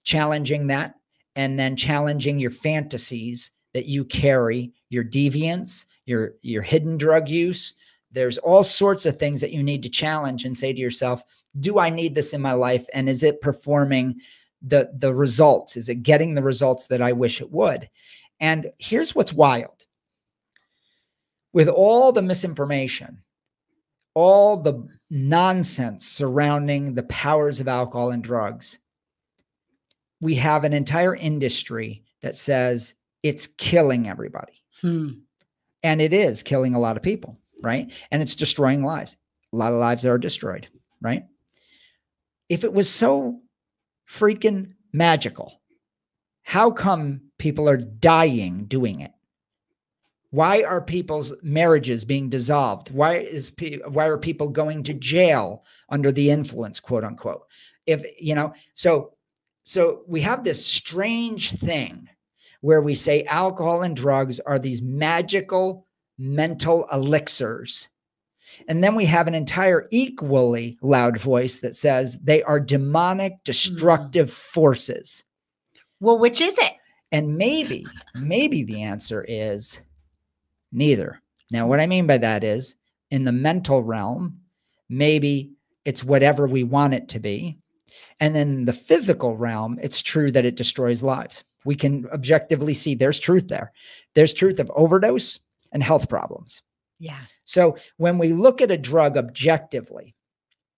challenging 0.03 0.67
that 0.67 0.95
and 1.35 1.59
then 1.59 1.75
challenging 1.75 2.39
your 2.39 2.51
fantasies 2.51 3.51
that 3.73 3.85
you 3.85 4.03
carry 4.03 4.73
your 4.89 5.03
deviance 5.03 5.85
your 6.11 6.33
your 6.41 6.61
hidden 6.61 6.97
drug 6.97 7.29
use. 7.29 7.73
There's 8.11 8.37
all 8.37 8.63
sorts 8.63 9.05
of 9.05 9.15
things 9.15 9.41
that 9.41 9.51
you 9.51 9.63
need 9.63 9.81
to 9.83 9.89
challenge 9.89 10.45
and 10.45 10.57
say 10.57 10.73
to 10.73 10.79
yourself 10.79 11.23
do 11.59 11.79
i 11.79 11.89
need 11.89 12.15
this 12.15 12.33
in 12.33 12.41
my 12.41 12.53
life? 12.53 12.85
And 12.93 13.09
is 13.09 13.23
it 13.23 13.41
performing 13.41 14.21
the 14.61 14.91
the 14.97 15.13
results? 15.13 15.75
Is 15.75 15.89
it 15.89 16.03
getting 16.03 16.33
the 16.33 16.43
results 16.43 16.87
that 16.87 17.01
i 17.01 17.11
wish 17.11 17.41
it 17.41 17.51
would? 17.51 17.89
And 18.39 18.71
here's 18.77 19.15
what's 19.15 19.33
wild. 19.33 19.85
With 21.53 21.67
all 21.67 22.11
the 22.11 22.21
misinformation 22.21 23.23
all 24.13 24.57
the 24.57 24.85
nonsense 25.09 26.05
surrounding 26.05 26.93
the 26.93 27.03
powers 27.03 27.61
of 27.61 27.69
alcohol 27.69 28.11
and 28.11 28.21
drugs 28.21 28.77
we 30.21 30.35
have 30.35 30.63
an 30.63 30.73
entire 30.73 31.15
industry 31.15 32.03
that 32.21 32.37
says 32.37 32.93
it's 33.23 33.47
killing 33.47 34.07
everybody. 34.07 34.53
Hmm. 34.81 35.09
And 35.83 36.01
it 36.01 36.13
is 36.13 36.43
killing 36.43 36.75
a 36.75 36.79
lot 36.79 36.97
of 36.97 37.03
people 37.03 37.37
right? 37.63 37.91
And 38.09 38.23
it's 38.23 38.33
destroying 38.33 38.83
lives. 38.83 39.17
A 39.53 39.55
lot 39.55 39.71
of 39.71 39.79
lives 39.79 40.05
are 40.05 40.17
destroyed 40.17 40.67
right? 41.01 41.25
If 42.49 42.63
it 42.63 42.73
was 42.73 42.89
so 42.89 43.41
freaking 44.07 44.73
magical 44.93 45.61
how 46.43 46.71
come 46.71 47.21
people 47.37 47.69
are 47.69 47.77
dying 47.77 48.65
doing 48.65 48.99
it? 48.99 49.11
Why 50.31 50.63
are 50.63 50.81
people's 50.81 51.33
marriages 51.41 52.05
being 52.05 52.29
dissolved? 52.29 52.91
Why 52.91 53.19
is 53.19 53.49
pe- 53.49 53.79
why 53.79 54.07
are 54.07 54.17
people 54.17 54.49
going 54.49 54.83
to 54.83 54.93
jail 54.93 55.63
under 55.89 56.11
the 56.11 56.29
influence 56.29 56.79
quote 56.79 57.03
unquote? 57.03 57.43
If 57.85 58.05
you 58.19 58.35
know 58.35 58.53
so 58.73 59.13
so 59.63 60.03
we 60.07 60.21
have 60.21 60.43
this 60.43 60.65
strange 60.65 61.51
thing 61.57 62.09
where 62.61 62.81
we 62.81 62.95
say 62.95 63.23
alcohol 63.23 63.81
and 63.81 63.95
drugs 63.95 64.39
are 64.41 64.59
these 64.59 64.81
magical 64.81 65.85
mental 66.17 66.87
elixirs. 66.91 67.89
And 68.67 68.83
then 68.83 68.95
we 68.95 69.05
have 69.05 69.27
an 69.27 69.35
entire 69.35 69.87
equally 69.91 70.77
loud 70.81 71.19
voice 71.19 71.57
that 71.57 71.75
says 71.75 72.19
they 72.19 72.43
are 72.43 72.59
demonic, 72.59 73.33
hmm. 73.33 73.39
destructive 73.43 74.31
forces. 74.31 75.23
well 75.99 76.19
which 76.19 76.41
is 76.41 76.57
it 76.57 76.73
And 77.11 77.37
maybe, 77.37 77.85
maybe 78.15 78.63
the 78.63 78.83
answer 78.83 79.25
is 79.27 79.81
neither. 80.71 81.21
Now, 81.49 81.67
what 81.67 81.81
I 81.81 81.87
mean 81.87 82.07
by 82.07 82.17
that 82.19 82.43
is 82.43 82.75
in 83.09 83.25
the 83.25 83.33
mental 83.33 83.83
realm, 83.83 84.39
maybe 84.87 85.51
it's 85.83 86.03
whatever 86.03 86.47
we 86.47 86.63
want 86.63 86.93
it 86.93 87.09
to 87.09 87.19
be. 87.19 87.57
And 88.19 88.35
then 88.35 88.53
in 88.53 88.65
the 88.65 88.73
physical 88.73 89.35
realm, 89.35 89.79
it's 89.81 90.01
true 90.01 90.31
that 90.31 90.45
it 90.45 90.55
destroys 90.55 91.03
lives. 91.03 91.43
We 91.65 91.75
can 91.75 92.07
objectively 92.11 92.73
see 92.73 92.95
there's 92.95 93.19
truth 93.19 93.47
there. 93.47 93.71
There's 94.15 94.33
truth 94.33 94.59
of 94.59 94.71
overdose 94.71 95.39
and 95.71 95.83
health 95.83 96.09
problems. 96.09 96.61
yeah 96.99 97.21
So 97.45 97.77
when 97.97 98.17
we 98.17 98.33
look 98.33 98.61
at 98.61 98.71
a 98.71 98.77
drug 98.77 99.17
objectively, 99.17 100.15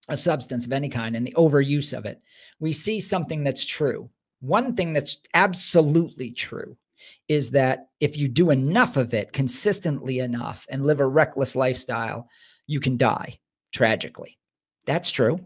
a 0.09 0.17
substance 0.17 0.65
of 0.65 0.73
any 0.73 0.89
kind, 0.89 1.15
and 1.15 1.25
the 1.25 1.35
overuse 1.37 1.97
of 1.97 2.05
it, 2.05 2.21
we 2.59 2.73
see 2.73 2.99
something 2.99 3.43
that's 3.43 3.65
true. 3.65 4.09
One 4.41 4.75
thing 4.75 4.91
that's 4.91 5.21
absolutely 5.33 6.31
true 6.31 6.77
is 7.27 7.51
that 7.51 7.87
if 7.99 8.17
you 8.17 8.27
do 8.27 8.49
enough 8.49 8.97
of 8.97 9.13
it 9.13 9.31
consistently 9.31 10.19
enough 10.19 10.65
and 10.69 10.85
live 10.85 10.99
a 10.99 11.07
reckless 11.07 11.55
lifestyle, 11.55 12.27
you 12.67 12.79
can 12.79 12.97
die 12.97 13.39
tragically. 13.71 14.37
That's 14.85 15.11
true. 15.11 15.39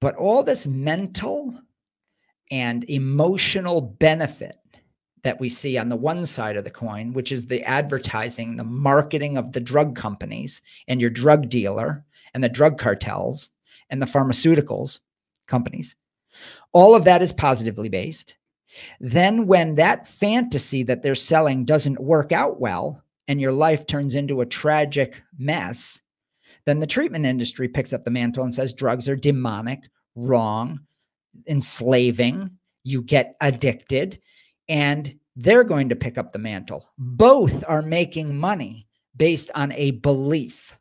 But 0.00 0.14
all 0.16 0.44
this 0.44 0.66
mental 0.66 1.58
and 2.50 2.88
emotional 2.88 3.80
benefit 3.80 4.56
that 5.22 5.40
we 5.40 5.48
see 5.48 5.76
on 5.76 5.88
the 5.88 5.96
one 5.96 6.24
side 6.26 6.56
of 6.56 6.64
the 6.64 6.70
coin, 6.70 7.12
which 7.12 7.32
is 7.32 7.46
the 7.46 7.62
advertising, 7.64 8.56
the 8.56 8.64
marketing 8.64 9.36
of 9.36 9.52
the 9.52 9.60
drug 9.60 9.96
companies 9.96 10.62
and 10.86 11.00
your 11.00 11.10
drug 11.10 11.48
dealer 11.48 12.04
and 12.34 12.42
the 12.42 12.48
drug 12.48 12.78
cartels 12.78 13.50
and 13.90 14.00
the 14.00 14.06
pharmaceuticals 14.06 15.00
companies. 15.46 15.96
All 16.72 16.94
of 16.94 17.04
that 17.04 17.22
is 17.22 17.32
positively 17.32 17.88
based. 17.88 18.36
Then, 19.00 19.46
when 19.46 19.74
that 19.76 20.06
fantasy 20.06 20.82
that 20.84 21.02
they're 21.02 21.14
selling 21.14 21.64
doesn't 21.64 22.00
work 22.00 22.32
out 22.32 22.60
well 22.60 23.02
and 23.26 23.40
your 23.40 23.52
life 23.52 23.86
turns 23.86 24.14
into 24.14 24.40
a 24.40 24.46
tragic 24.46 25.22
mess, 25.38 26.00
then 26.64 26.80
the 26.80 26.86
treatment 26.86 27.24
industry 27.24 27.66
picks 27.66 27.92
up 27.92 28.04
the 28.04 28.10
mantle 28.10 28.44
and 28.44 28.54
says 28.54 28.72
drugs 28.72 29.08
are 29.08 29.16
demonic, 29.16 29.80
wrong, 30.14 30.80
enslaving. 31.46 32.50
You 32.84 33.02
get 33.02 33.36
addicted, 33.40 34.20
and 34.68 35.14
they're 35.36 35.64
going 35.64 35.88
to 35.90 35.96
pick 35.96 36.18
up 36.18 36.32
the 36.32 36.38
mantle. 36.38 36.88
Both 36.98 37.64
are 37.68 37.82
making 37.82 38.36
money 38.36 38.88
based 39.16 39.50
on 39.54 39.72
a 39.72 39.92
belief. 39.92 40.76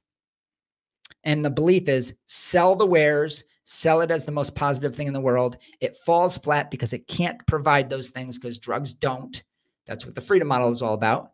And 1.24 1.43
the 1.43 1.50
belief 1.50 1.89
is 1.89 2.13
sell 2.28 2.76
the 2.76 2.86
wares, 2.86 3.43
sell 3.65 4.02
it 4.02 4.12
as 4.12 4.24
the 4.24 4.32
most 4.32 4.56
positive 4.56 4.96
thing 4.96 5.08
in 5.08 5.13
the 5.13 5.20
world. 5.20 5.58
It 5.82 5.96
falls 5.98 6.38
flat 6.38 6.72
because 6.72 6.93
it 6.93 7.08
can't 7.08 7.46
provide 7.48 7.89
those 7.89 8.10
things 8.10 8.38
because 8.38 8.60
drugs 8.60 8.93
don't. 8.93 9.43
That's 9.86 10.06
what 10.06 10.15
the 10.15 10.22
freedom 10.22 10.48
model 10.48 10.70
is 10.70 10.82
all 10.82 10.93
about. 10.93 11.34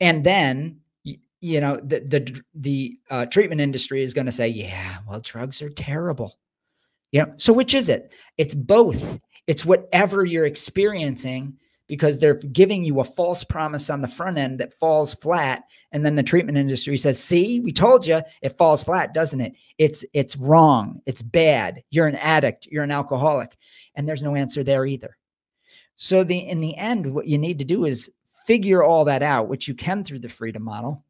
And 0.00 0.24
then 0.24 0.80
you 1.40 1.60
know 1.60 1.76
the 1.76 2.00
the 2.00 2.42
the 2.54 2.98
uh, 3.10 3.26
treatment 3.26 3.60
industry 3.60 4.02
is 4.02 4.14
going 4.14 4.26
to 4.26 4.32
say, 4.32 4.48
yeah, 4.48 4.98
well, 5.08 5.20
drugs 5.20 5.62
are 5.62 5.70
terrible. 5.70 6.38
Yeah. 7.12 7.26
So 7.36 7.52
which 7.52 7.74
is 7.74 7.88
it? 7.88 8.12
It's 8.38 8.54
both. 8.54 9.18
It's 9.46 9.64
whatever 9.64 10.24
you're 10.24 10.46
experiencing 10.46 11.56
because 11.90 12.20
they're 12.20 12.34
giving 12.34 12.84
you 12.84 13.00
a 13.00 13.04
false 13.04 13.42
promise 13.42 13.90
on 13.90 14.00
the 14.00 14.06
front 14.06 14.38
end 14.38 14.60
that 14.60 14.78
falls 14.78 15.14
flat 15.14 15.64
and 15.90 16.06
then 16.06 16.14
the 16.14 16.22
treatment 16.22 16.56
industry 16.56 16.96
says 16.96 17.20
see 17.20 17.58
we 17.58 17.72
told 17.72 18.06
you 18.06 18.20
it 18.42 18.56
falls 18.56 18.84
flat 18.84 19.12
doesn't 19.12 19.40
it? 19.40 19.54
It's 19.76 20.04
it's 20.12 20.36
wrong. 20.36 21.02
It's 21.06 21.20
bad. 21.20 21.82
You're 21.90 22.06
an 22.06 22.14
addict. 22.14 22.66
You're 22.66 22.84
an 22.84 22.92
alcoholic. 22.92 23.56
And 23.96 24.08
there's 24.08 24.22
no 24.22 24.36
answer 24.36 24.62
there 24.62 24.86
either. 24.86 25.16
So 25.96 26.22
the 26.22 26.38
in 26.38 26.60
the 26.60 26.76
end 26.76 27.12
what 27.12 27.26
you 27.26 27.38
need 27.38 27.58
to 27.58 27.64
do 27.64 27.86
is 27.86 28.08
figure 28.46 28.84
all 28.84 29.04
that 29.06 29.24
out 29.24 29.48
which 29.48 29.66
you 29.66 29.74
can 29.74 30.04
through 30.04 30.20
the 30.20 30.28
freedom 30.28 30.62
model. 30.62 31.04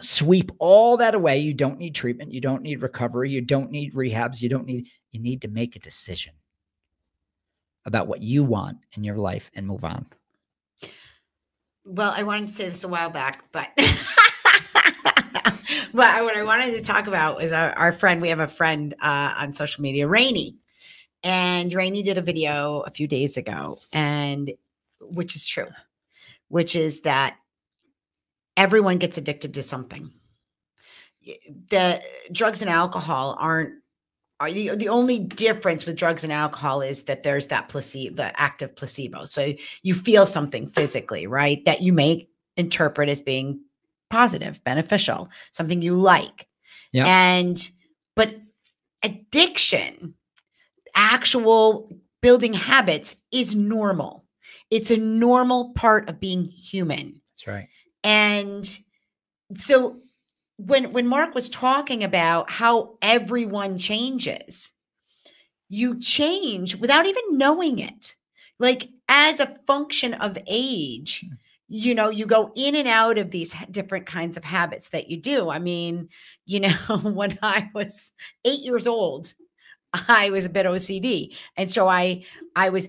Sweep 0.00 0.50
all 0.58 0.96
that 0.96 1.14
away. 1.14 1.38
You 1.38 1.52
don't 1.52 1.78
need 1.78 1.94
treatment. 1.94 2.32
You 2.32 2.40
don't 2.40 2.62
need 2.62 2.80
recovery. 2.82 3.30
You 3.30 3.42
don't 3.42 3.70
need 3.70 3.94
rehabs. 3.94 4.40
You 4.40 4.48
don't 4.48 4.66
need 4.66 4.88
you 5.16 5.22
need 5.22 5.40
to 5.42 5.48
make 5.48 5.74
a 5.74 5.78
decision 5.78 6.34
about 7.86 8.06
what 8.06 8.20
you 8.20 8.44
want 8.44 8.78
in 8.92 9.02
your 9.02 9.16
life 9.16 9.50
and 9.54 9.66
move 9.66 9.82
on. 9.84 10.06
Well, 11.84 12.12
I 12.14 12.22
wanted 12.22 12.48
to 12.48 12.54
say 12.54 12.68
this 12.68 12.84
a 12.84 12.88
while 12.88 13.08
back, 13.10 13.44
but 13.52 13.68
but 13.76 13.94
what 15.94 16.36
I 16.36 16.42
wanted 16.44 16.72
to 16.74 16.82
talk 16.82 17.06
about 17.06 17.36
was 17.36 17.52
our, 17.52 17.72
our 17.72 17.92
friend. 17.92 18.20
We 18.20 18.28
have 18.28 18.40
a 18.40 18.48
friend 18.48 18.94
uh, 19.00 19.34
on 19.38 19.54
social 19.54 19.82
media, 19.82 20.06
Rainy, 20.06 20.56
and 21.22 21.72
Rainy 21.72 22.02
did 22.02 22.18
a 22.18 22.22
video 22.22 22.80
a 22.80 22.90
few 22.90 23.06
days 23.06 23.36
ago, 23.36 23.78
and 23.92 24.52
which 25.00 25.36
is 25.36 25.46
true, 25.46 25.68
which 26.48 26.76
is 26.76 27.02
that 27.02 27.36
everyone 28.56 28.98
gets 28.98 29.16
addicted 29.16 29.54
to 29.54 29.62
something. 29.62 30.10
The 31.70 32.02
drugs 32.32 32.62
and 32.62 32.70
alcohol 32.70 33.36
aren't 33.38 33.70
are 33.70 33.74
the, 34.40 34.74
the 34.76 34.88
only 34.88 35.18
difference 35.18 35.86
with 35.86 35.96
drugs 35.96 36.24
and 36.24 36.32
alcohol 36.32 36.82
is 36.82 37.04
that 37.04 37.22
there's 37.22 37.48
that 37.48 37.68
placebo, 37.68 38.16
the 38.16 38.40
active 38.40 38.76
placebo. 38.76 39.24
So 39.24 39.54
you 39.82 39.94
feel 39.94 40.26
something 40.26 40.68
physically, 40.68 41.26
right? 41.26 41.64
That 41.64 41.82
you 41.82 41.92
may 41.92 42.28
interpret 42.56 43.08
as 43.08 43.20
being 43.20 43.60
positive, 44.10 44.62
beneficial, 44.64 45.28
something 45.52 45.82
you 45.82 45.94
like. 45.94 46.46
Yeah. 46.92 47.06
And, 47.06 47.68
but 48.14 48.36
addiction, 49.02 50.14
actual 50.94 51.90
building 52.20 52.52
habits 52.52 53.16
is 53.32 53.54
normal. 53.54 54.24
It's 54.70 54.90
a 54.90 54.96
normal 54.96 55.72
part 55.74 56.08
of 56.08 56.20
being 56.20 56.44
human. 56.44 57.20
That's 57.30 57.46
right. 57.46 57.68
And 58.04 58.78
so 59.56 60.00
when 60.56 60.92
when 60.92 61.06
Mark 61.06 61.34
was 61.34 61.48
talking 61.48 62.02
about 62.02 62.50
how 62.50 62.96
everyone 63.02 63.78
changes, 63.78 64.72
you 65.68 65.98
change 65.98 66.76
without 66.76 67.06
even 67.06 67.38
knowing 67.38 67.78
it. 67.78 68.16
Like 68.58 68.88
as 69.08 69.38
a 69.40 69.58
function 69.66 70.14
of 70.14 70.38
age, 70.46 71.24
hmm. 71.26 71.34
you 71.68 71.94
know, 71.94 72.08
you 72.08 72.26
go 72.26 72.52
in 72.54 72.74
and 72.74 72.88
out 72.88 73.18
of 73.18 73.30
these 73.30 73.54
different 73.70 74.06
kinds 74.06 74.36
of 74.36 74.44
habits 74.44 74.90
that 74.90 75.08
you 75.08 75.18
do. 75.18 75.50
I 75.50 75.58
mean, 75.58 76.08
you 76.46 76.60
know, 76.60 76.70
when 77.02 77.38
I 77.42 77.70
was 77.74 78.12
8 78.44 78.60
years 78.60 78.86
old, 78.86 79.34
I 80.08 80.30
was 80.30 80.46
a 80.46 80.50
bit 80.50 80.66
OCD. 80.66 81.34
And 81.56 81.70
so 81.70 81.88
I 81.88 82.24
I 82.54 82.70
was 82.70 82.88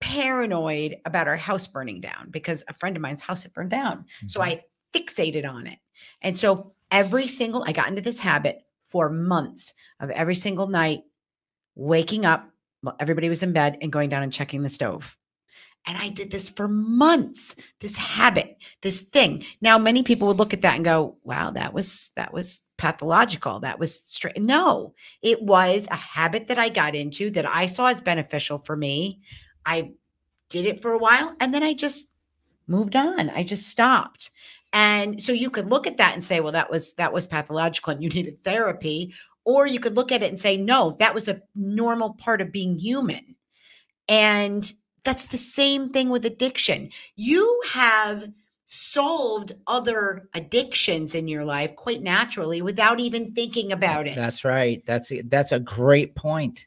paranoid 0.00 0.96
about 1.06 1.28
our 1.28 1.36
house 1.36 1.66
burning 1.66 2.00
down 2.00 2.28
because 2.30 2.62
a 2.68 2.74
friend 2.74 2.96
of 2.96 3.02
mine's 3.02 3.22
house 3.22 3.42
had 3.42 3.54
burned 3.54 3.70
down. 3.70 4.00
Mm-hmm. 4.00 4.28
So 4.28 4.42
I 4.42 4.64
fixated 4.92 5.48
on 5.48 5.66
it. 5.66 5.78
And 6.22 6.36
so 6.36 6.74
every 6.90 7.26
single, 7.26 7.64
I 7.66 7.72
got 7.72 7.88
into 7.88 8.02
this 8.02 8.20
habit 8.20 8.62
for 8.88 9.08
months 9.10 9.74
of 10.00 10.10
every 10.10 10.34
single 10.34 10.68
night 10.68 11.02
waking 11.74 12.24
up 12.24 12.50
well, 12.82 12.96
everybody 13.00 13.28
was 13.28 13.42
in 13.42 13.52
bed 13.52 13.78
and 13.80 13.92
going 13.92 14.08
down 14.08 14.22
and 14.22 14.32
checking 14.32 14.62
the 14.62 14.68
stove. 14.68 15.16
And 15.86 15.96
I 15.96 16.08
did 16.08 16.30
this 16.30 16.48
for 16.48 16.66
months, 16.66 17.54
this 17.80 17.96
habit, 17.96 18.56
this 18.82 19.00
thing. 19.00 19.44
Now, 19.60 19.78
many 19.78 20.02
people 20.02 20.26
would 20.28 20.38
look 20.38 20.52
at 20.52 20.62
that 20.62 20.76
and 20.76 20.84
go, 20.84 21.16
wow, 21.22 21.50
that 21.50 21.72
was, 21.72 22.10
that 22.16 22.32
was 22.32 22.62
pathological. 22.76 23.60
That 23.60 23.78
was 23.78 24.00
straight. 24.00 24.40
No, 24.40 24.94
it 25.22 25.42
was 25.42 25.86
a 25.90 25.96
habit 25.96 26.48
that 26.48 26.58
I 26.58 26.70
got 26.70 26.96
into 26.96 27.30
that 27.30 27.46
I 27.46 27.66
saw 27.66 27.86
as 27.86 28.00
beneficial 28.00 28.58
for 28.58 28.76
me. 28.76 29.20
I 29.64 29.92
did 30.48 30.66
it 30.66 30.80
for 30.80 30.92
a 30.92 30.98
while 30.98 31.34
and 31.40 31.54
then 31.54 31.62
I 31.62 31.72
just 31.72 32.08
moved 32.66 32.96
on. 32.96 33.30
I 33.30 33.44
just 33.44 33.66
stopped. 33.66 34.30
And 34.72 35.22
so 35.22 35.32
you 35.32 35.50
could 35.50 35.70
look 35.70 35.86
at 35.86 35.96
that 35.96 36.14
and 36.14 36.22
say, 36.22 36.40
well, 36.40 36.52
that 36.52 36.70
was 36.70 36.92
that 36.94 37.12
was 37.12 37.26
pathological 37.26 37.92
and 37.92 38.02
you 38.02 38.08
needed 38.10 38.42
therapy. 38.44 39.14
Or 39.44 39.66
you 39.66 39.78
could 39.78 39.94
look 39.96 40.10
at 40.10 40.22
it 40.22 40.28
and 40.28 40.38
say, 40.38 40.56
no, 40.56 40.96
that 40.98 41.14
was 41.14 41.28
a 41.28 41.40
normal 41.54 42.14
part 42.14 42.40
of 42.40 42.50
being 42.50 42.76
human. 42.78 43.36
And 44.08 44.70
that's 45.04 45.26
the 45.26 45.38
same 45.38 45.88
thing 45.88 46.08
with 46.10 46.26
addiction. 46.26 46.90
You 47.14 47.62
have 47.72 48.28
solved 48.64 49.52
other 49.68 50.28
addictions 50.34 51.14
in 51.14 51.28
your 51.28 51.44
life 51.44 51.76
quite 51.76 52.02
naturally 52.02 52.60
without 52.60 52.98
even 52.98 53.32
thinking 53.32 53.70
about 53.70 54.08
it. 54.08 54.16
That's 54.16 54.44
right. 54.44 54.82
That's 54.84 55.12
a, 55.12 55.22
that's 55.22 55.52
a 55.52 55.60
great 55.60 56.16
point. 56.16 56.66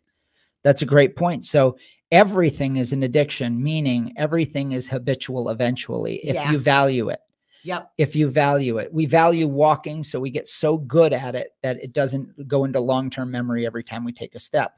That's 0.64 0.82
a 0.82 0.86
great 0.86 1.18
point. 1.18 1.44
So 1.44 1.78
everything 2.12 2.78
is 2.78 2.94
an 2.94 3.04
addiction, 3.04 3.62
meaning 3.62 4.14
everything 4.16 4.72
is 4.72 4.88
habitual 4.88 5.50
eventually 5.50 6.26
if 6.26 6.36
yeah. 6.36 6.52
you 6.52 6.60
value 6.60 7.10
it. 7.10 7.20
Yep. 7.64 7.92
If 7.98 8.16
you 8.16 8.30
value 8.30 8.78
it, 8.78 8.94
we 8.94 9.06
value 9.06 9.48
walking, 9.48 10.04
so 10.04 10.20
we 10.20 10.30
get 10.30 10.48
so 10.48 10.78
good 10.78 11.14
at 11.14 11.36
it 11.36 11.56
that 11.62 11.78
it 11.84 11.94
doesn't 11.94 12.48
go 12.48 12.64
into 12.64 12.80
long 12.80 13.10
term 13.10 13.32
memory 13.32 13.66
every 13.66 13.84
time 13.84 14.06
we 14.06 14.14
take 14.14 14.36
a 14.36 14.40
step. 14.40 14.74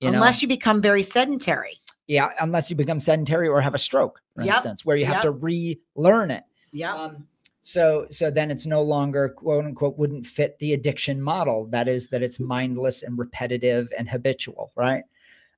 You 0.00 0.08
unless 0.08 0.38
know? 0.38 0.46
you 0.46 0.48
become 0.48 0.80
very 0.80 1.02
sedentary. 1.02 1.78
Yeah, 2.06 2.30
unless 2.40 2.68
you 2.70 2.76
become 2.76 3.00
sedentary 3.00 3.48
or 3.48 3.60
have 3.60 3.74
a 3.74 3.78
stroke, 3.78 4.20
for 4.34 4.42
yep. 4.42 4.56
instance, 4.56 4.84
where 4.84 4.96
you 4.96 5.06
have 5.06 5.16
yep. 5.16 5.22
to 5.22 5.30
relearn 5.32 6.30
it. 6.30 6.44
Yeah. 6.72 6.94
Um, 6.94 7.26
so 7.64 8.06
so 8.10 8.30
then 8.30 8.50
it's 8.50 8.66
no 8.66 8.82
longer 8.82 9.30
quote 9.30 9.64
unquote 9.64 9.96
wouldn't 9.96 10.26
fit 10.26 10.58
the 10.58 10.74
addiction 10.74 11.20
model. 11.20 11.66
That 11.68 11.88
is 11.88 12.08
that 12.08 12.22
it's 12.22 12.38
mindless 12.38 13.02
and 13.02 13.18
repetitive 13.18 13.88
and 13.96 14.08
habitual, 14.08 14.70
right? 14.76 15.02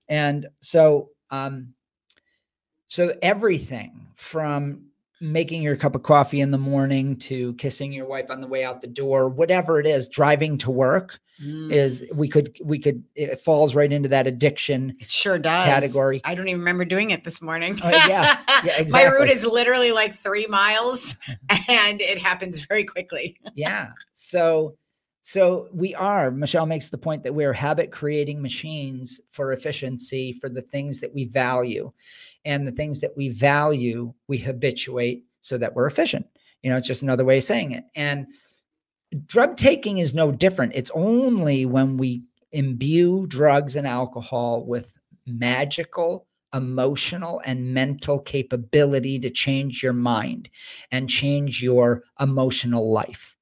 And 0.09 0.47
so 0.61 1.11
um 1.31 1.75
so 2.87 3.13
everything 3.23 4.07
from 4.15 4.87
making 5.21 5.63
your 5.63 5.77
cup 5.77 5.95
of 5.95 6.03
coffee 6.03 6.41
in 6.41 6.51
the 6.51 6.59
morning 6.59 7.17
to 7.17 7.55
kissing 7.55 7.93
your 7.93 8.07
wife 8.07 8.31
on 8.31 8.41
the 8.41 8.47
way 8.47 8.65
out 8.65 8.81
the 8.81 8.87
door 8.87 9.29
whatever 9.29 9.81
it 9.81 9.87
is 9.87 10.09
driving 10.09 10.59
to 10.59 10.71
work 10.71 11.21
mm. 11.43 11.73
is 11.73 12.07
we 12.13 12.29
could 12.29 12.57
we 12.63 12.79
could 12.79 13.03
it 13.15 13.39
falls 13.41 13.75
right 13.75 13.93
into 13.93 14.09
that 14.09 14.27
addiction 14.27 14.97
it 15.01 15.11
sure 15.11 15.39
does. 15.39 15.67
category. 15.67 16.21
I 16.25 16.35
don't 16.35 16.49
even 16.49 16.61
remember 16.61 16.85
doing 16.85 17.11
it 17.11 17.25
this 17.25 17.41
morning. 17.43 17.81
Uh, 17.83 17.91
yeah, 18.09 18.39
yeah 18.65 18.73
exactly. 18.79 18.93
my 18.93 19.05
route 19.07 19.31
is 19.31 19.45
literally 19.45 19.93
like 19.93 20.19
three 20.21 20.47
miles 20.47 21.17
and 21.69 22.01
it 22.01 22.19
happens 22.19 22.65
very 22.65 22.85
quickly. 22.85 23.39
Yeah. 23.55 23.91
So 24.13 24.77
so 25.29 25.69
we 25.73 25.95
are 25.95 26.31
michelle 26.31 26.67
makes 26.67 26.89
the 26.89 26.99
point 26.99 27.23
that 27.23 27.35
we're 27.35 27.53
habit 27.53 27.91
creating 27.91 28.41
machines 28.41 29.21
for 29.31 29.53
efficiency 29.53 30.33
for 30.33 30.49
the 30.49 30.63
things 30.63 31.01
that 31.01 31.13
we 31.15 31.25
value 31.25 31.93
and 32.47 32.67
the 32.67 32.73
things 32.73 33.01
that 33.01 33.15
we 33.17 33.29
value, 33.29 34.15
we 34.29 34.39
habituate 34.39 35.25
so 35.41 35.59
that 35.59 35.75
we're 35.75 35.89
efficient. 35.89 36.27
You 36.63 36.71
know, 36.71 36.77
it's 36.77 36.87
just 36.87 37.03
another 37.03 37.25
way 37.25 37.39
of 37.39 37.45
saying 37.45 37.73
it. 37.73 37.85
And 37.97 38.29
drug 39.27 39.57
taking 39.57 39.99
is 39.99 40.15
no 40.15 40.31
different. 40.31 40.73
It's 40.75 40.91
only 40.95 41.67
when 41.67 41.97
we 41.97 42.23
imbue 42.53 43.27
drugs 43.27 43.75
and 43.75 43.87
alcohol 43.87 44.65
with 44.65 44.93
magical 45.27 46.29
emotional 46.55 47.43
and 47.45 47.75
mental 47.75 48.21
capability 48.21 49.19
to 49.19 49.29
change 49.29 49.83
your 49.83 49.93
mind 49.93 50.49
and 50.93 51.11
change 51.11 51.61
your 51.63 52.05
emotional 52.21 52.93
life, 52.93 53.36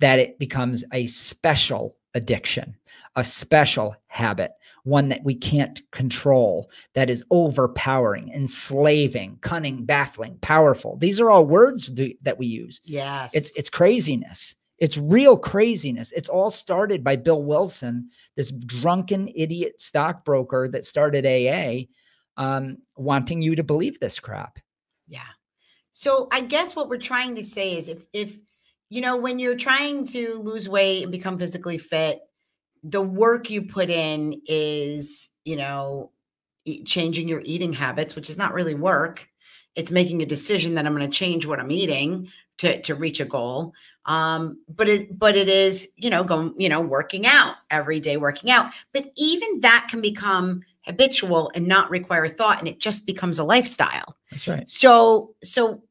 that 0.00 0.18
it 0.18 0.38
becomes 0.38 0.84
a 0.92 1.06
special 1.06 1.96
addiction, 2.14 2.76
a 3.14 3.24
special 3.24 3.94
habit, 4.06 4.52
one 4.84 5.08
that 5.08 5.24
we 5.24 5.34
can't 5.34 5.80
control, 5.90 6.70
that 6.94 7.10
is 7.10 7.24
overpowering, 7.30 8.30
enslaving, 8.30 9.38
cunning, 9.40 9.84
baffling, 9.84 10.38
powerful. 10.40 10.96
These 10.96 11.20
are 11.20 11.30
all 11.30 11.44
words 11.44 11.90
that 12.22 12.38
we 12.38 12.46
use. 12.46 12.80
Yes. 12.84 13.30
It's 13.34 13.56
it's 13.56 13.70
craziness. 13.70 14.54
It's 14.78 14.98
real 14.98 15.38
craziness. 15.38 16.12
It's 16.12 16.28
all 16.28 16.50
started 16.50 17.02
by 17.02 17.16
Bill 17.16 17.42
Wilson, 17.42 18.08
this 18.36 18.50
drunken 18.50 19.28
idiot 19.34 19.80
stockbroker 19.80 20.68
that 20.68 20.84
started 20.84 21.24
AA, 21.24 21.86
um, 22.40 22.78
wanting 22.96 23.40
you 23.40 23.56
to 23.56 23.64
believe 23.64 23.98
this 23.98 24.20
crap. 24.20 24.58
Yeah. 25.08 25.20
So 25.92 26.28
I 26.30 26.42
guess 26.42 26.76
what 26.76 26.90
we're 26.90 26.98
trying 26.98 27.36
to 27.36 27.44
say 27.44 27.76
is 27.76 27.88
if 27.88 28.06
if 28.12 28.38
you 28.88 29.00
know 29.00 29.16
when 29.16 29.38
you're 29.38 29.56
trying 29.56 30.06
to 30.08 30.34
lose 30.34 30.68
weight 30.68 31.02
and 31.02 31.12
become 31.12 31.38
physically 31.38 31.78
fit, 31.78 32.20
the 32.82 33.02
work 33.02 33.50
you 33.50 33.62
put 33.62 33.90
in 33.90 34.40
is, 34.46 35.28
you 35.44 35.56
know, 35.56 36.12
changing 36.84 37.28
your 37.28 37.42
eating 37.44 37.72
habits, 37.72 38.14
which 38.14 38.30
is 38.30 38.36
not 38.36 38.54
really 38.54 38.74
work. 38.74 39.28
It's 39.74 39.90
making 39.90 40.22
a 40.22 40.26
decision 40.26 40.74
that 40.74 40.86
I'm 40.86 40.94
going 40.96 41.08
to 41.08 41.16
change 41.16 41.46
what 41.46 41.60
I'm 41.60 41.70
eating 41.70 42.28
to 42.58 42.80
to 42.82 42.94
reach 42.94 43.20
a 43.20 43.24
goal. 43.24 43.74
Um, 44.06 44.60
but 44.68 44.88
it 44.88 45.18
but 45.18 45.36
it 45.36 45.48
is, 45.48 45.88
you 45.96 46.10
know, 46.10 46.24
going, 46.24 46.54
you 46.56 46.68
know, 46.68 46.80
working 46.80 47.26
out 47.26 47.56
every 47.70 48.00
day, 48.00 48.16
working 48.16 48.50
out. 48.50 48.72
But 48.92 49.12
even 49.16 49.60
that 49.60 49.88
can 49.90 50.00
become 50.00 50.62
habitual 50.82 51.50
and 51.54 51.66
not 51.66 51.90
require 51.90 52.28
thought, 52.28 52.58
and 52.58 52.68
it 52.68 52.78
just 52.78 53.04
becomes 53.04 53.38
a 53.38 53.44
lifestyle. 53.44 54.16
That's 54.30 54.48
right. 54.48 54.68
So 54.68 55.34
so 55.42 55.82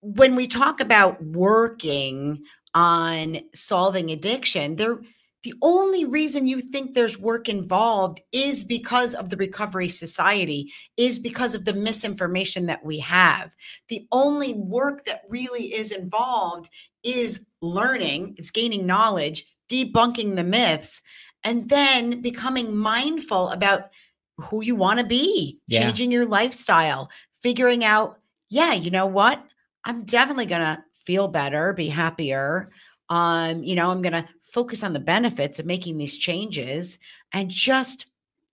when 0.00 0.34
we 0.36 0.46
talk 0.46 0.80
about 0.80 1.22
working 1.22 2.42
on 2.74 3.40
solving 3.54 4.10
addiction, 4.10 4.76
there 4.76 5.00
the 5.44 5.54
only 5.62 6.04
reason 6.04 6.46
you 6.46 6.60
think 6.60 6.94
there's 6.94 7.16
work 7.16 7.48
involved 7.48 8.20
is 8.32 8.64
because 8.64 9.14
of 9.14 9.30
the 9.30 9.36
recovery 9.36 9.88
society, 9.88 10.72
is 10.96 11.18
because 11.18 11.54
of 11.54 11.64
the 11.64 11.72
misinformation 11.72 12.66
that 12.66 12.84
we 12.84 12.98
have. 12.98 13.54
The 13.88 14.06
only 14.10 14.54
work 14.54 15.04
that 15.04 15.22
really 15.28 15.72
is 15.72 15.92
involved 15.92 16.68
is 17.04 17.40
learning, 17.62 18.34
it's 18.36 18.50
gaining 18.50 18.84
knowledge, 18.84 19.46
debunking 19.70 20.34
the 20.34 20.44
myths, 20.44 21.02
and 21.44 21.68
then 21.68 22.20
becoming 22.20 22.76
mindful 22.76 23.50
about 23.50 23.90
who 24.38 24.62
you 24.62 24.74
want 24.74 24.98
to 24.98 25.06
be, 25.06 25.60
yeah. 25.68 25.80
changing 25.80 26.10
your 26.10 26.26
lifestyle, 26.26 27.10
figuring 27.42 27.84
out, 27.84 28.18
yeah, 28.50 28.72
you 28.72 28.90
know 28.90 29.06
what? 29.06 29.44
I'm 29.88 30.04
definitely 30.04 30.46
going 30.46 30.60
to 30.60 30.84
feel 31.04 31.26
better, 31.28 31.72
be 31.72 31.88
happier. 31.88 32.68
Um, 33.08 33.64
you 33.64 33.74
know, 33.74 33.90
I'm 33.90 34.02
going 34.02 34.12
to 34.12 34.28
focus 34.44 34.82
on 34.82 34.92
the 34.92 35.00
benefits 35.00 35.58
of 35.58 35.66
making 35.66 35.96
these 35.96 36.16
changes 36.16 36.98
and 37.32 37.50
just 37.50 38.06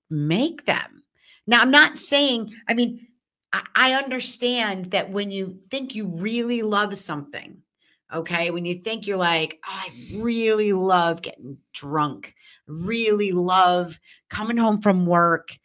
make 0.09 0.65
them. 0.65 1.03
Now, 1.45 1.61
I'm 1.61 1.71
not 1.71 1.97
saying, 1.97 2.53
I 2.69 2.73
mean, 2.73 3.07
I, 3.51 3.63
I 3.75 3.93
understand 3.93 4.91
that 4.91 5.11
when 5.11 5.29
you 5.29 5.59
think 5.69 5.93
you 5.93 6.07
really 6.07 6.61
love 6.61 6.97
something, 6.97 7.57
okay, 8.13 8.49
when 8.49 8.65
you 8.65 8.75
think 8.75 9.05
you're 9.05 9.17
like, 9.17 9.59
oh, 9.67 9.83
I 9.87 9.91
really 10.15 10.71
love 10.71 11.21
getting 11.21 11.57
drunk, 11.73 12.33
really 12.65 13.33
love 13.33 13.99
coming 14.29 14.57
home 14.57 14.81
from 14.81 15.05
work, 15.05 15.57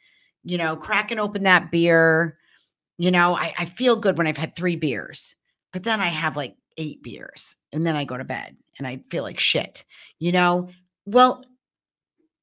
you 0.42 0.58
know, 0.58 0.74
cracking 0.76 1.20
open 1.20 1.44
that 1.44 1.70
beer. 1.70 2.38
You 2.98 3.12
know, 3.12 3.36
I, 3.36 3.54
I 3.56 3.64
feel 3.66 3.96
good 3.96 4.18
when 4.18 4.26
I've 4.26 4.36
had 4.36 4.56
three 4.56 4.76
beers, 4.76 5.36
but 5.72 5.82
then 5.82 6.00
I 6.00 6.08
have 6.08 6.36
like 6.36 6.56
eight 6.76 7.02
beers 7.02 7.56
and 7.72 7.86
then 7.86 7.96
I 7.96 8.04
go 8.04 8.16
to 8.16 8.24
bed 8.24 8.56
and 8.78 8.86
I 8.86 9.00
feel 9.10 9.22
like 9.22 9.40
shit, 9.40 9.84
you 10.18 10.32
know? 10.32 10.68
Well, 11.06 11.44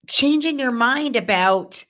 changing 0.07 0.59
your 0.59 0.71
mind 0.71 1.15
about 1.15 1.85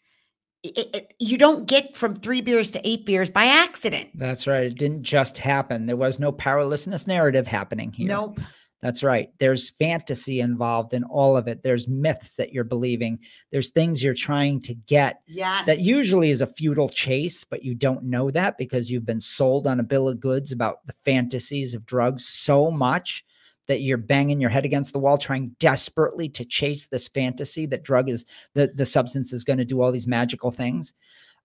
it, 0.63 0.78
it, 0.95 1.13
you 1.19 1.38
don't 1.38 1.67
get 1.67 1.95
from 1.95 2.15
three 2.15 2.41
beers 2.41 2.71
to 2.71 2.88
eight 2.88 3.06
beers 3.06 3.30
by 3.30 3.45
accident. 3.45 4.10
That's 4.15 4.47
right. 4.47 4.65
It 4.65 4.78
didn't 4.78 5.04
just 5.04 5.38
happen. 5.38 5.86
There 5.86 5.95
was 5.95 6.19
no 6.19 6.32
powerlessness 6.32 7.08
narrative 7.08 7.47
happening 7.47 7.91
here. 7.91 8.08
Nope. 8.08 8.39
That's 8.82 9.02
right. 9.02 9.32
There's 9.40 9.72
fantasy 9.72 10.40
involved 10.40 10.94
in 10.94 11.04
all 11.04 11.36
of 11.36 11.48
it. 11.48 11.63
There's 11.63 11.88
myths 11.88 12.36
that 12.36 12.54
you're 12.54 12.63
believing. 12.63 13.20
There's 13.52 13.70
things 13.70 14.04
you're 14.04 14.13
trying 14.13 14.62
to 14.62 14.76
get. 14.76 15.22
Yes. 15.26 15.66
That 15.66 15.80
usually 15.80 16.30
is 16.30 16.42
a 16.42 16.48
futile 16.48 16.90
chase, 16.90 17.44
but 17.44 17.63
you 17.63 17.74
don't 17.74 18.04
know 18.04 18.30
that 18.32 18.58
because 18.58 18.92
you've 18.92 19.06
been 19.06 19.22
sold 19.22 19.66
on 19.66 19.80
a 19.80 19.84
bill 19.84 20.08
of 20.08 20.20
goods 20.20 20.52
about 20.52 20.86
the 20.86 20.94
fantasies 21.04 21.74
of 21.74 21.88
drugs 21.88 22.28
so 22.28 22.70
much 22.70 23.26
that 23.68 23.82
you're 23.82 23.98
banging 23.98 24.40
your 24.40 24.50
head 24.50 24.63
against 24.63 24.94
the 24.94 25.00
wall 25.00 25.18
trying 25.18 25.56
desperately 25.60 26.30
to 26.30 26.46
chase 26.46 26.88
this 26.88 27.08
fantasy 27.08 27.66
that 27.66 27.84
drug 27.84 28.10
is 28.10 28.26
the 28.54 28.72
the 28.76 28.86
substance 28.86 29.34
is 29.34 29.44
going 29.44 29.60
to 29.60 29.66
do 29.66 29.82
all 29.82 29.92
these 29.92 30.08
magical 30.08 30.52
things. 30.52 30.94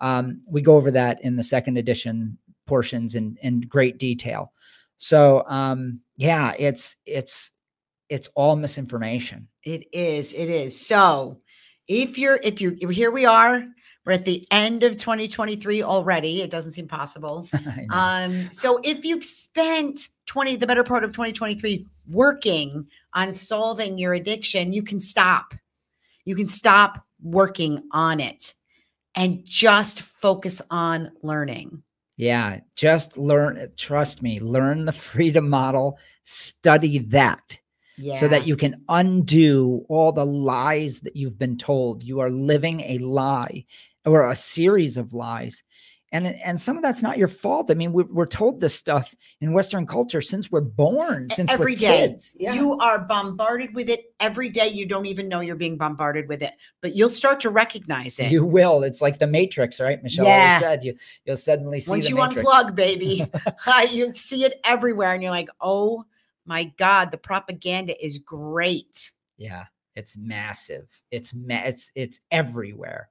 Um, 0.01 0.41
we 0.47 0.63
go 0.63 0.77
over 0.77 0.91
that 0.93 1.23
in 1.25 1.37
the 1.37 1.43
second 1.43 1.79
edition 1.79 2.39
portions 2.67 3.15
in 3.15 3.37
in 3.43 3.63
great 3.63 3.99
detail. 3.99 4.53
So 4.99 5.43
um, 5.49 5.99
yeah, 6.17 6.55
it's 6.59 6.97
it's 7.07 7.51
it's 8.09 8.29
all 8.35 8.57
misinformation. 8.57 9.49
It 9.65 9.87
is. 9.93 10.33
It 10.33 10.51
is. 10.51 10.79
So 10.79 11.41
if 11.89 12.19
you're 12.19 12.39
if 12.43 12.61
you're 12.61 12.91
here 12.91 13.11
we 13.11 13.27
are 13.27 13.65
we're 14.05 14.13
at 14.13 14.25
the 14.25 14.47
end 14.51 14.83
of 14.83 14.97
2023 14.97 15.83
already 15.83 16.41
it 16.41 16.51
doesn't 16.51 16.73
seem 16.73 16.87
possible 16.87 17.49
um 17.93 18.49
so 18.53 18.81
if 18.85 19.05
you've 19.05 19.25
spent 19.25 20.09
20 20.27 20.57
the 20.57 20.67
better 20.67 20.85
part 20.85 21.05
of 21.05 21.11
2023 21.11 21.87
working 22.11 22.87
on 23.15 23.35
solving 23.35 23.99
your 23.99 24.15
addiction 24.15 24.73
you 24.73 24.83
can 24.83 25.01
stop 25.01 25.55
you 26.25 26.37
can 26.37 26.49
stop 26.49 27.05
working 27.23 27.83
on 27.93 28.21
it 28.21 28.55
and 29.15 29.45
just 29.45 30.03
focus 30.03 30.63
on 30.71 31.11
learning 31.23 31.83
yeah, 32.17 32.61
just 32.77 33.17
learn, 33.17 33.69
trust 33.77 34.23
me, 34.23 34.41
learn 34.41 34.85
the 34.85 34.93
freedom 35.11 35.49
model, 35.49 35.99
study 36.25 36.99
that. 36.99 37.59
Yeah. 37.99 38.15
So 38.15 38.27
that 38.29 38.47
you 38.47 38.57
can 38.57 38.83
undo 38.89 39.85
all 39.89 40.13
the 40.13 40.25
lies 40.25 41.01
that 41.01 41.15
you've 41.15 41.39
been 41.39 41.59
told. 41.59 42.03
You 42.03 42.21
are 42.21 42.31
living 42.31 42.81
a 42.81 42.97
lie 42.99 43.67
or 44.07 44.31
a 44.31 44.35
series 44.35 44.97
of 44.97 45.13
lies 45.13 45.63
and 46.13 46.27
and 46.45 46.61
some 46.61 46.77
of 46.77 46.83
that's 46.83 47.03
not 47.03 47.17
your 47.17 47.29
fault. 47.29 47.71
I 47.71 47.75
mean, 47.75 47.93
we're, 47.93 48.05
we're 48.05 48.27
told 48.27 48.61
this 48.61 48.75
stuff 48.75 49.15
in 49.41 49.53
Western 49.53 49.87
culture 49.87 50.21
since 50.21 50.53
we're 50.53 50.61
born, 50.61 51.29
since 51.31 51.51
every 51.51 51.73
we're 51.73 51.79
day. 51.79 52.09
kids. 52.09 52.37
Yeah. 52.39 52.53
You 52.53 52.79
are 52.79 52.99
bombarded 53.01 53.75
with 53.75 53.89
it 53.89 54.15
every 54.21 54.51
day. 54.51 54.69
You 54.69 54.87
don't 54.87 55.07
even 55.07 55.27
know 55.27 55.41
you're 55.41 55.57
being 55.57 55.79
bombarded 55.79 56.29
with 56.29 56.43
it, 56.43 56.53
but 56.83 56.95
you'll 56.95 57.11
start 57.11 57.41
to 57.41 57.51
recognize 57.51 58.19
it. 58.19 58.31
You 58.31 58.45
will. 58.45 58.83
It's 58.83 59.01
like 59.01 59.19
the 59.19 59.27
Matrix, 59.27 59.81
right? 59.81 60.03
Michelle 60.03 60.27
yeah. 60.27 60.61
said 60.61 60.85
you 60.85 60.95
you'll 61.25 61.39
suddenly 61.39 61.81
see 61.81 61.91
it. 61.91 61.95
once 61.95 62.09
you 62.11 62.17
Matrix. 62.17 62.49
unplug, 62.49 62.75
baby, 62.75 63.27
you 63.91 64.13
see 64.13 64.45
it 64.45 64.61
everywhere, 64.65 65.15
and 65.15 65.23
you're 65.23 65.33
like, 65.33 65.49
oh 65.61 66.05
my 66.45 66.65
god, 66.65 67.11
the 67.11 67.19
propaganda 67.19 68.05
is 68.05 68.19
great. 68.19 69.11
Yeah, 69.39 69.65
it's 69.97 70.17
massive. 70.17 70.89
It's 71.11 71.35
ma- 71.35 71.63
it's 71.65 71.93
it's 71.95 72.21
everywhere. 72.31 73.11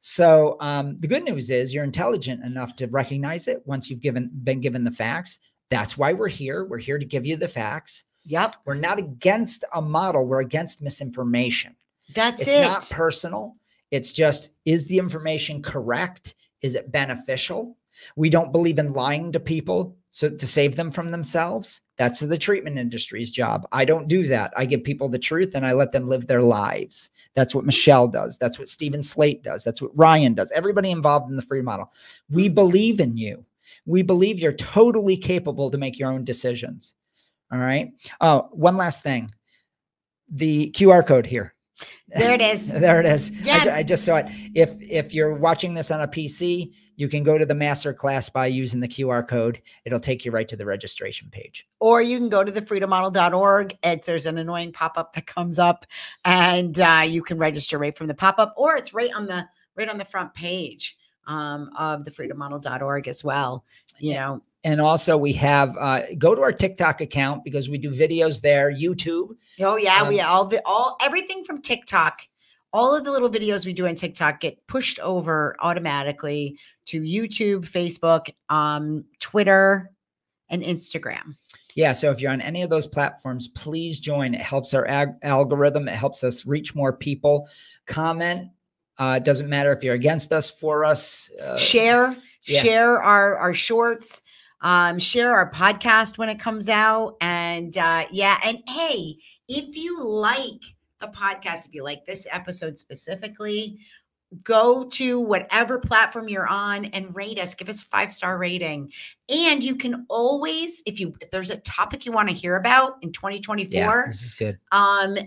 So 0.00 0.56
um, 0.60 0.96
the 1.00 1.06
good 1.06 1.24
news 1.24 1.50
is 1.50 1.72
you're 1.72 1.84
intelligent 1.84 2.44
enough 2.44 2.74
to 2.76 2.86
recognize 2.88 3.46
it 3.48 3.62
once 3.66 3.88
you've 3.88 4.00
given 4.00 4.30
been 4.42 4.60
given 4.60 4.84
the 4.84 4.90
facts. 4.90 5.38
That's 5.70 5.96
why 5.96 6.12
we're 6.12 6.28
here. 6.28 6.64
We're 6.64 6.78
here 6.78 6.98
to 6.98 7.04
give 7.04 7.24
you 7.24 7.36
the 7.36 7.48
facts. 7.48 8.04
Yep. 8.24 8.56
We're 8.64 8.74
not 8.74 8.98
against 8.98 9.64
a 9.74 9.82
model. 9.82 10.26
We're 10.26 10.40
against 10.40 10.82
misinformation. 10.82 11.76
That's 12.14 12.42
it's 12.42 12.50
it. 12.50 12.58
It's 12.58 12.90
not 12.90 12.96
personal. 12.96 13.56
It's 13.90 14.12
just 14.12 14.50
is 14.64 14.86
the 14.86 14.98
information 14.98 15.62
correct? 15.62 16.34
Is 16.62 16.74
it 16.74 16.92
beneficial? 16.92 17.76
We 18.16 18.30
don't 18.30 18.52
believe 18.52 18.78
in 18.78 18.92
lying 18.92 19.32
to 19.32 19.40
people 19.40 19.96
so 20.10 20.28
to 20.28 20.46
save 20.46 20.76
them 20.76 20.90
from 20.90 21.10
themselves. 21.10 21.80
That's 22.02 22.18
the 22.18 22.36
treatment 22.36 22.78
industry's 22.78 23.30
job. 23.30 23.64
I 23.70 23.84
don't 23.84 24.08
do 24.08 24.26
that. 24.26 24.52
I 24.56 24.64
give 24.64 24.82
people 24.82 25.08
the 25.08 25.20
truth 25.20 25.54
and 25.54 25.64
I 25.64 25.72
let 25.72 25.92
them 25.92 26.06
live 26.06 26.26
their 26.26 26.42
lives. 26.42 27.10
That's 27.36 27.54
what 27.54 27.64
Michelle 27.64 28.08
does. 28.08 28.36
That's 28.36 28.58
what 28.58 28.68
Steven 28.68 29.04
Slate 29.04 29.44
does. 29.44 29.62
That's 29.62 29.80
what 29.80 29.96
Ryan 29.96 30.34
does. 30.34 30.50
Everybody 30.50 30.90
involved 30.90 31.30
in 31.30 31.36
the 31.36 31.42
free 31.42 31.62
model. 31.62 31.92
We 32.28 32.48
believe 32.48 32.98
in 32.98 33.16
you. 33.16 33.46
We 33.86 34.02
believe 34.02 34.40
you're 34.40 34.52
totally 34.52 35.16
capable 35.16 35.70
to 35.70 35.78
make 35.78 35.96
your 35.96 36.10
own 36.10 36.24
decisions. 36.24 36.94
All 37.52 37.60
right. 37.60 37.92
Oh, 38.20 38.48
one 38.50 38.76
last 38.76 39.04
thing. 39.04 39.30
The 40.28 40.72
QR 40.72 41.06
code 41.06 41.26
here. 41.26 41.54
There 42.08 42.32
it 42.32 42.40
is. 42.40 42.68
there 42.72 43.00
it 43.00 43.06
is. 43.06 43.30
Yeah. 43.30 43.64
I, 43.66 43.78
I, 43.78 43.82
just 43.82 44.04
saw 44.04 44.16
it. 44.16 44.26
If 44.54 44.70
if 44.80 45.14
you're 45.14 45.34
watching 45.34 45.74
this 45.74 45.90
on 45.90 46.00
a 46.00 46.08
PC, 46.08 46.72
you 46.96 47.08
can 47.08 47.22
go 47.22 47.38
to 47.38 47.46
the 47.46 47.54
master 47.54 47.92
class 47.94 48.28
by 48.28 48.46
using 48.46 48.80
the 48.80 48.88
QR 48.88 49.26
code. 49.26 49.62
It'll 49.84 50.00
take 50.00 50.24
you 50.24 50.30
right 50.30 50.46
to 50.48 50.56
the 50.56 50.66
registration 50.66 51.28
page. 51.30 51.66
Or 51.80 52.02
you 52.02 52.18
can 52.18 52.28
go 52.28 52.44
to 52.44 52.52
the 52.52 52.62
freedommodel.org. 52.62 53.76
And 53.82 54.00
there's 54.04 54.26
an 54.26 54.38
annoying 54.38 54.72
pop-up 54.72 55.14
that 55.14 55.26
comes 55.26 55.58
up 55.58 55.86
and 56.24 56.78
uh, 56.78 57.04
you 57.06 57.22
can 57.22 57.38
register 57.38 57.78
right 57.78 57.96
from 57.96 58.08
the 58.08 58.14
pop-up 58.14 58.54
or 58.56 58.76
it's 58.76 58.92
right 58.92 59.10
on 59.14 59.26
the 59.26 59.48
right 59.76 59.88
on 59.88 59.98
the 59.98 60.04
front 60.04 60.34
page. 60.34 60.96
um, 61.26 61.70
of 61.78 62.04
the 62.04 62.10
freedommodel.org 62.10 63.08
as 63.08 63.22
well. 63.24 63.64
You 63.98 64.14
know, 64.14 64.42
And 64.64 64.80
also, 64.80 65.16
we 65.16 65.32
have 65.34 65.76
uh, 65.78 66.02
go 66.18 66.34
to 66.34 66.40
our 66.40 66.52
TikTok 66.52 67.00
account 67.00 67.42
because 67.42 67.68
we 67.68 67.78
do 67.78 67.90
videos 67.90 68.40
there, 68.40 68.72
YouTube. 68.72 69.30
oh 69.60 69.76
yeah, 69.76 70.08
we 70.08 70.20
Um, 70.20 70.28
all 70.28 70.44
the 70.44 70.62
all 70.64 70.96
everything 71.02 71.42
from 71.44 71.60
TikTok. 71.60 72.22
All 72.72 72.96
of 72.96 73.04
the 73.04 73.10
little 73.10 73.28
videos 73.28 73.66
we 73.66 73.74
do 73.74 73.86
on 73.86 73.94
TikTok 73.94 74.40
get 74.40 74.66
pushed 74.66 74.98
over 75.00 75.56
automatically 75.60 76.58
to 76.86 77.02
YouTube, 77.02 77.68
Facebook, 77.68 78.30
um, 78.48 79.04
Twitter, 79.18 79.90
and 80.48 80.62
Instagram. 80.62 81.36
Yeah. 81.74 81.92
So 81.92 82.10
if 82.10 82.20
you're 82.20 82.30
on 82.30 82.40
any 82.40 82.62
of 82.62 82.70
those 82.70 82.86
platforms, 82.86 83.48
please 83.48 83.98
join. 83.98 84.34
It 84.34 84.40
helps 84.40 84.74
our 84.74 84.86
ag- 84.86 85.16
algorithm, 85.22 85.88
it 85.88 85.94
helps 85.94 86.22
us 86.22 86.46
reach 86.46 86.74
more 86.74 86.92
people. 86.92 87.48
Comment. 87.86 88.48
Uh, 88.98 89.14
it 89.16 89.24
doesn't 89.24 89.48
matter 89.48 89.72
if 89.72 89.82
you're 89.82 89.94
against 89.94 90.32
us, 90.32 90.50
for 90.50 90.84
us. 90.84 91.30
Uh, 91.42 91.56
share 91.56 92.16
yeah. 92.44 92.62
share 92.62 93.02
our 93.02 93.36
our 93.36 93.54
shorts 93.54 94.22
um 94.62 94.98
share 94.98 95.34
our 95.34 95.50
podcast 95.50 96.16
when 96.18 96.28
it 96.30 96.38
comes 96.38 96.68
out. 96.68 97.16
And 97.20 97.76
uh 97.76 98.06
yeah 98.10 98.38
and 98.42 98.58
hey 98.66 99.16
if 99.48 99.76
you 99.76 100.02
like 100.02 100.62
the 101.00 101.08
podcast 101.08 101.66
if 101.66 101.74
you 101.74 101.82
like 101.84 102.06
this 102.06 102.26
episode 102.30 102.78
specifically 102.78 103.78
go 104.44 104.84
to 104.84 105.20
whatever 105.20 105.78
platform 105.78 106.26
you're 106.26 106.46
on 106.46 106.86
and 106.86 107.14
rate 107.14 107.38
us. 107.38 107.54
Give 107.54 107.68
us 107.68 107.82
a 107.82 107.84
five 107.84 108.12
star 108.14 108.38
rating. 108.38 108.90
And 109.28 109.62
you 109.62 109.76
can 109.76 110.06
always 110.08 110.82
if 110.86 110.98
you 111.00 111.14
if 111.20 111.30
there's 111.30 111.50
a 111.50 111.58
topic 111.58 112.06
you 112.06 112.12
want 112.12 112.30
to 112.30 112.34
hear 112.34 112.56
about 112.56 112.96
in 113.02 113.12
2024 113.12 113.68
Yeah, 113.70 114.02
this 114.06 114.22
is 114.22 114.34
good. 114.34 114.58
um 114.70 115.18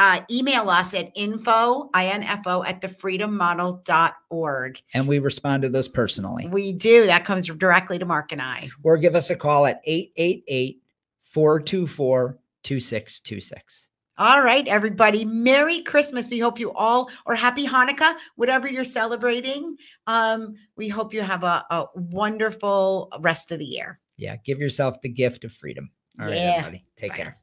uh, 0.00 0.20
email 0.30 0.70
us 0.70 0.94
at 0.94 1.10
info 1.14 1.90
info 1.94 2.64
at 2.64 2.80
thefreedommodel.org 2.80 4.82
And 4.94 5.06
we 5.06 5.18
respond 5.18 5.62
to 5.62 5.68
those 5.68 5.88
personally. 5.88 6.48
we 6.48 6.72
do. 6.72 7.06
That 7.06 7.24
comes 7.24 7.46
directly 7.46 7.98
to 7.98 8.06
Mark 8.06 8.32
and 8.32 8.42
I. 8.42 8.70
Or 8.82 8.96
give 8.96 9.14
us 9.14 9.30
a 9.30 9.36
call 9.36 9.66
at 9.66 9.80
888 9.84 10.82
424 11.20 12.38
2626. 12.62 13.88
All 14.18 14.42
right, 14.42 14.66
everybody. 14.68 15.24
Merry 15.24 15.82
Christmas. 15.82 16.28
We 16.28 16.40
hope 16.40 16.58
you 16.58 16.72
all, 16.72 17.10
or 17.24 17.34
happy 17.34 17.66
Hanukkah, 17.66 18.16
whatever 18.36 18.68
you're 18.68 18.84
celebrating. 18.84 19.76
Um, 20.06 20.56
we 20.76 20.88
hope 20.88 21.14
you 21.14 21.22
have 21.22 21.42
a, 21.42 21.64
a 21.70 21.86
wonderful 21.94 23.10
rest 23.20 23.50
of 23.50 23.58
the 23.58 23.64
year. 23.64 23.98
Yeah. 24.18 24.36
Give 24.44 24.58
yourself 24.58 25.00
the 25.00 25.08
gift 25.08 25.44
of 25.44 25.52
freedom. 25.52 25.90
All 26.20 26.26
right, 26.26 26.34
Yeah. 26.36 26.52
everybody. 26.58 26.84
Take 26.96 27.12
Bye. 27.12 27.16
care. 27.16 27.38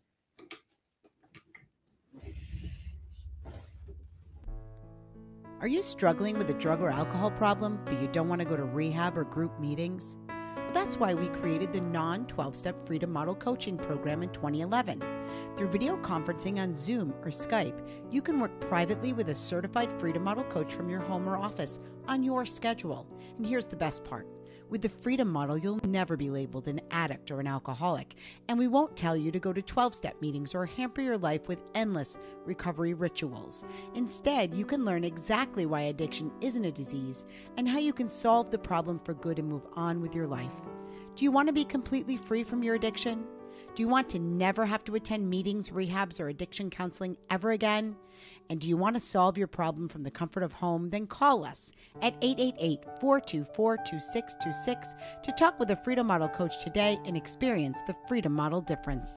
Are 5.59 5.67
you 5.67 5.81
struggling 5.81 6.37
with 6.37 6.51
a 6.51 6.53
drug 6.53 6.81
or 6.81 6.91
alcohol 6.91 7.31
problem, 7.31 7.79
but 7.83 7.99
you 7.99 8.07
don't 8.09 8.29
want 8.29 8.39
to 8.41 8.45
go 8.45 8.55
to 8.55 8.63
rehab 8.63 9.17
or 9.17 9.23
group 9.23 9.59
meetings? 9.59 10.15
Well, 10.27 10.71
that's 10.71 10.99
why 10.99 11.15
we 11.15 11.29
created 11.29 11.73
the 11.73 11.81
non 11.81 12.27
12 12.27 12.55
step 12.55 12.85
Freedom 12.85 13.11
Model 13.11 13.33
Coaching 13.33 13.75
Program 13.75 14.21
in 14.21 14.29
2011. 14.29 15.01
Through 15.55 15.69
video 15.69 15.97
conferencing 15.97 16.59
on 16.59 16.75
Zoom 16.75 17.11
or 17.23 17.29
Skype, 17.29 17.87
you 18.11 18.21
can 18.21 18.39
work 18.39 18.59
privately 18.61 19.13
with 19.13 19.29
a 19.29 19.35
certified 19.35 19.91
Freedom 19.99 20.23
Model 20.23 20.43
coach 20.43 20.75
from 20.75 20.91
your 20.91 20.99
home 20.99 21.27
or 21.27 21.37
office 21.37 21.79
on 22.07 22.21
your 22.21 22.45
schedule. 22.45 23.07
And 23.37 23.45
here's 23.45 23.65
the 23.65 23.75
best 23.75 24.03
part 24.03 24.27
with 24.69 24.81
the 24.81 24.89
Freedom 24.89 25.27
Model, 25.27 25.57
you'll 25.57 25.79
never 25.85 26.17
be 26.17 26.29
labeled 26.29 26.67
an 26.67 26.81
addict 26.91 27.31
or 27.31 27.39
an 27.39 27.47
alcoholic, 27.47 28.15
and 28.47 28.57
we 28.57 28.67
won't 28.67 28.95
tell 28.95 29.15
you 29.15 29.31
to 29.31 29.39
go 29.39 29.53
to 29.53 29.61
12 29.61 29.95
step 29.95 30.21
meetings 30.21 30.53
or 30.53 30.65
hamper 30.65 31.01
your 31.01 31.17
life 31.17 31.47
with 31.47 31.63
endless 31.75 32.17
recovery 32.45 32.93
rituals. 32.93 33.65
Instead, 33.95 34.53
you 34.53 34.65
can 34.65 34.85
learn 34.85 35.03
exactly 35.03 35.65
why 35.65 35.81
addiction 35.81 36.31
isn't 36.41 36.65
a 36.65 36.71
disease 36.71 37.25
and 37.57 37.67
how 37.67 37.79
you 37.79 37.93
can 37.93 38.09
solve 38.09 38.51
the 38.51 38.57
problem 38.57 38.99
for 38.99 39.13
good 39.13 39.39
and 39.39 39.47
move 39.47 39.65
on 39.73 40.01
with 40.01 40.13
your 40.13 40.27
life. 40.27 40.55
Do 41.15 41.23
you 41.23 41.31
want 41.31 41.47
to 41.47 41.53
be 41.53 41.65
completely 41.65 42.17
free 42.17 42.43
from 42.43 42.63
your 42.63 42.75
addiction? 42.75 43.25
Do 43.77 43.83
you 43.83 43.87
want 43.87 44.09
to 44.09 44.19
never 44.19 44.65
have 44.65 44.83
to 44.85 44.95
attend 44.95 45.29
meetings, 45.29 45.69
rehabs, 45.69 46.19
or 46.19 46.29
addiction 46.29 46.69
counseling 46.69 47.15
ever 47.29 47.51
again? 47.51 47.95
And 48.49 48.59
do 48.61 48.67
you 48.67 48.77
want 48.77 48.95
to 48.95 48.99
solve 48.99 49.37
your 49.37 49.47
problem 49.47 49.89
from 49.89 50.03
the 50.03 50.11
comfort 50.11 50.43
of 50.43 50.53
home? 50.53 50.89
Then 50.89 51.07
call 51.07 51.43
us 51.43 51.71
at 52.01 52.15
888 52.21 52.83
424 52.99 53.77
2626 53.77 54.95
to 55.23 55.31
talk 55.33 55.59
with 55.59 55.71
a 55.71 55.75
Freedom 55.75 56.07
Model 56.07 56.29
coach 56.29 56.63
today 56.63 56.97
and 57.05 57.17
experience 57.17 57.79
the 57.87 57.95
Freedom 58.07 58.33
Model 58.33 58.61
difference. 58.61 59.09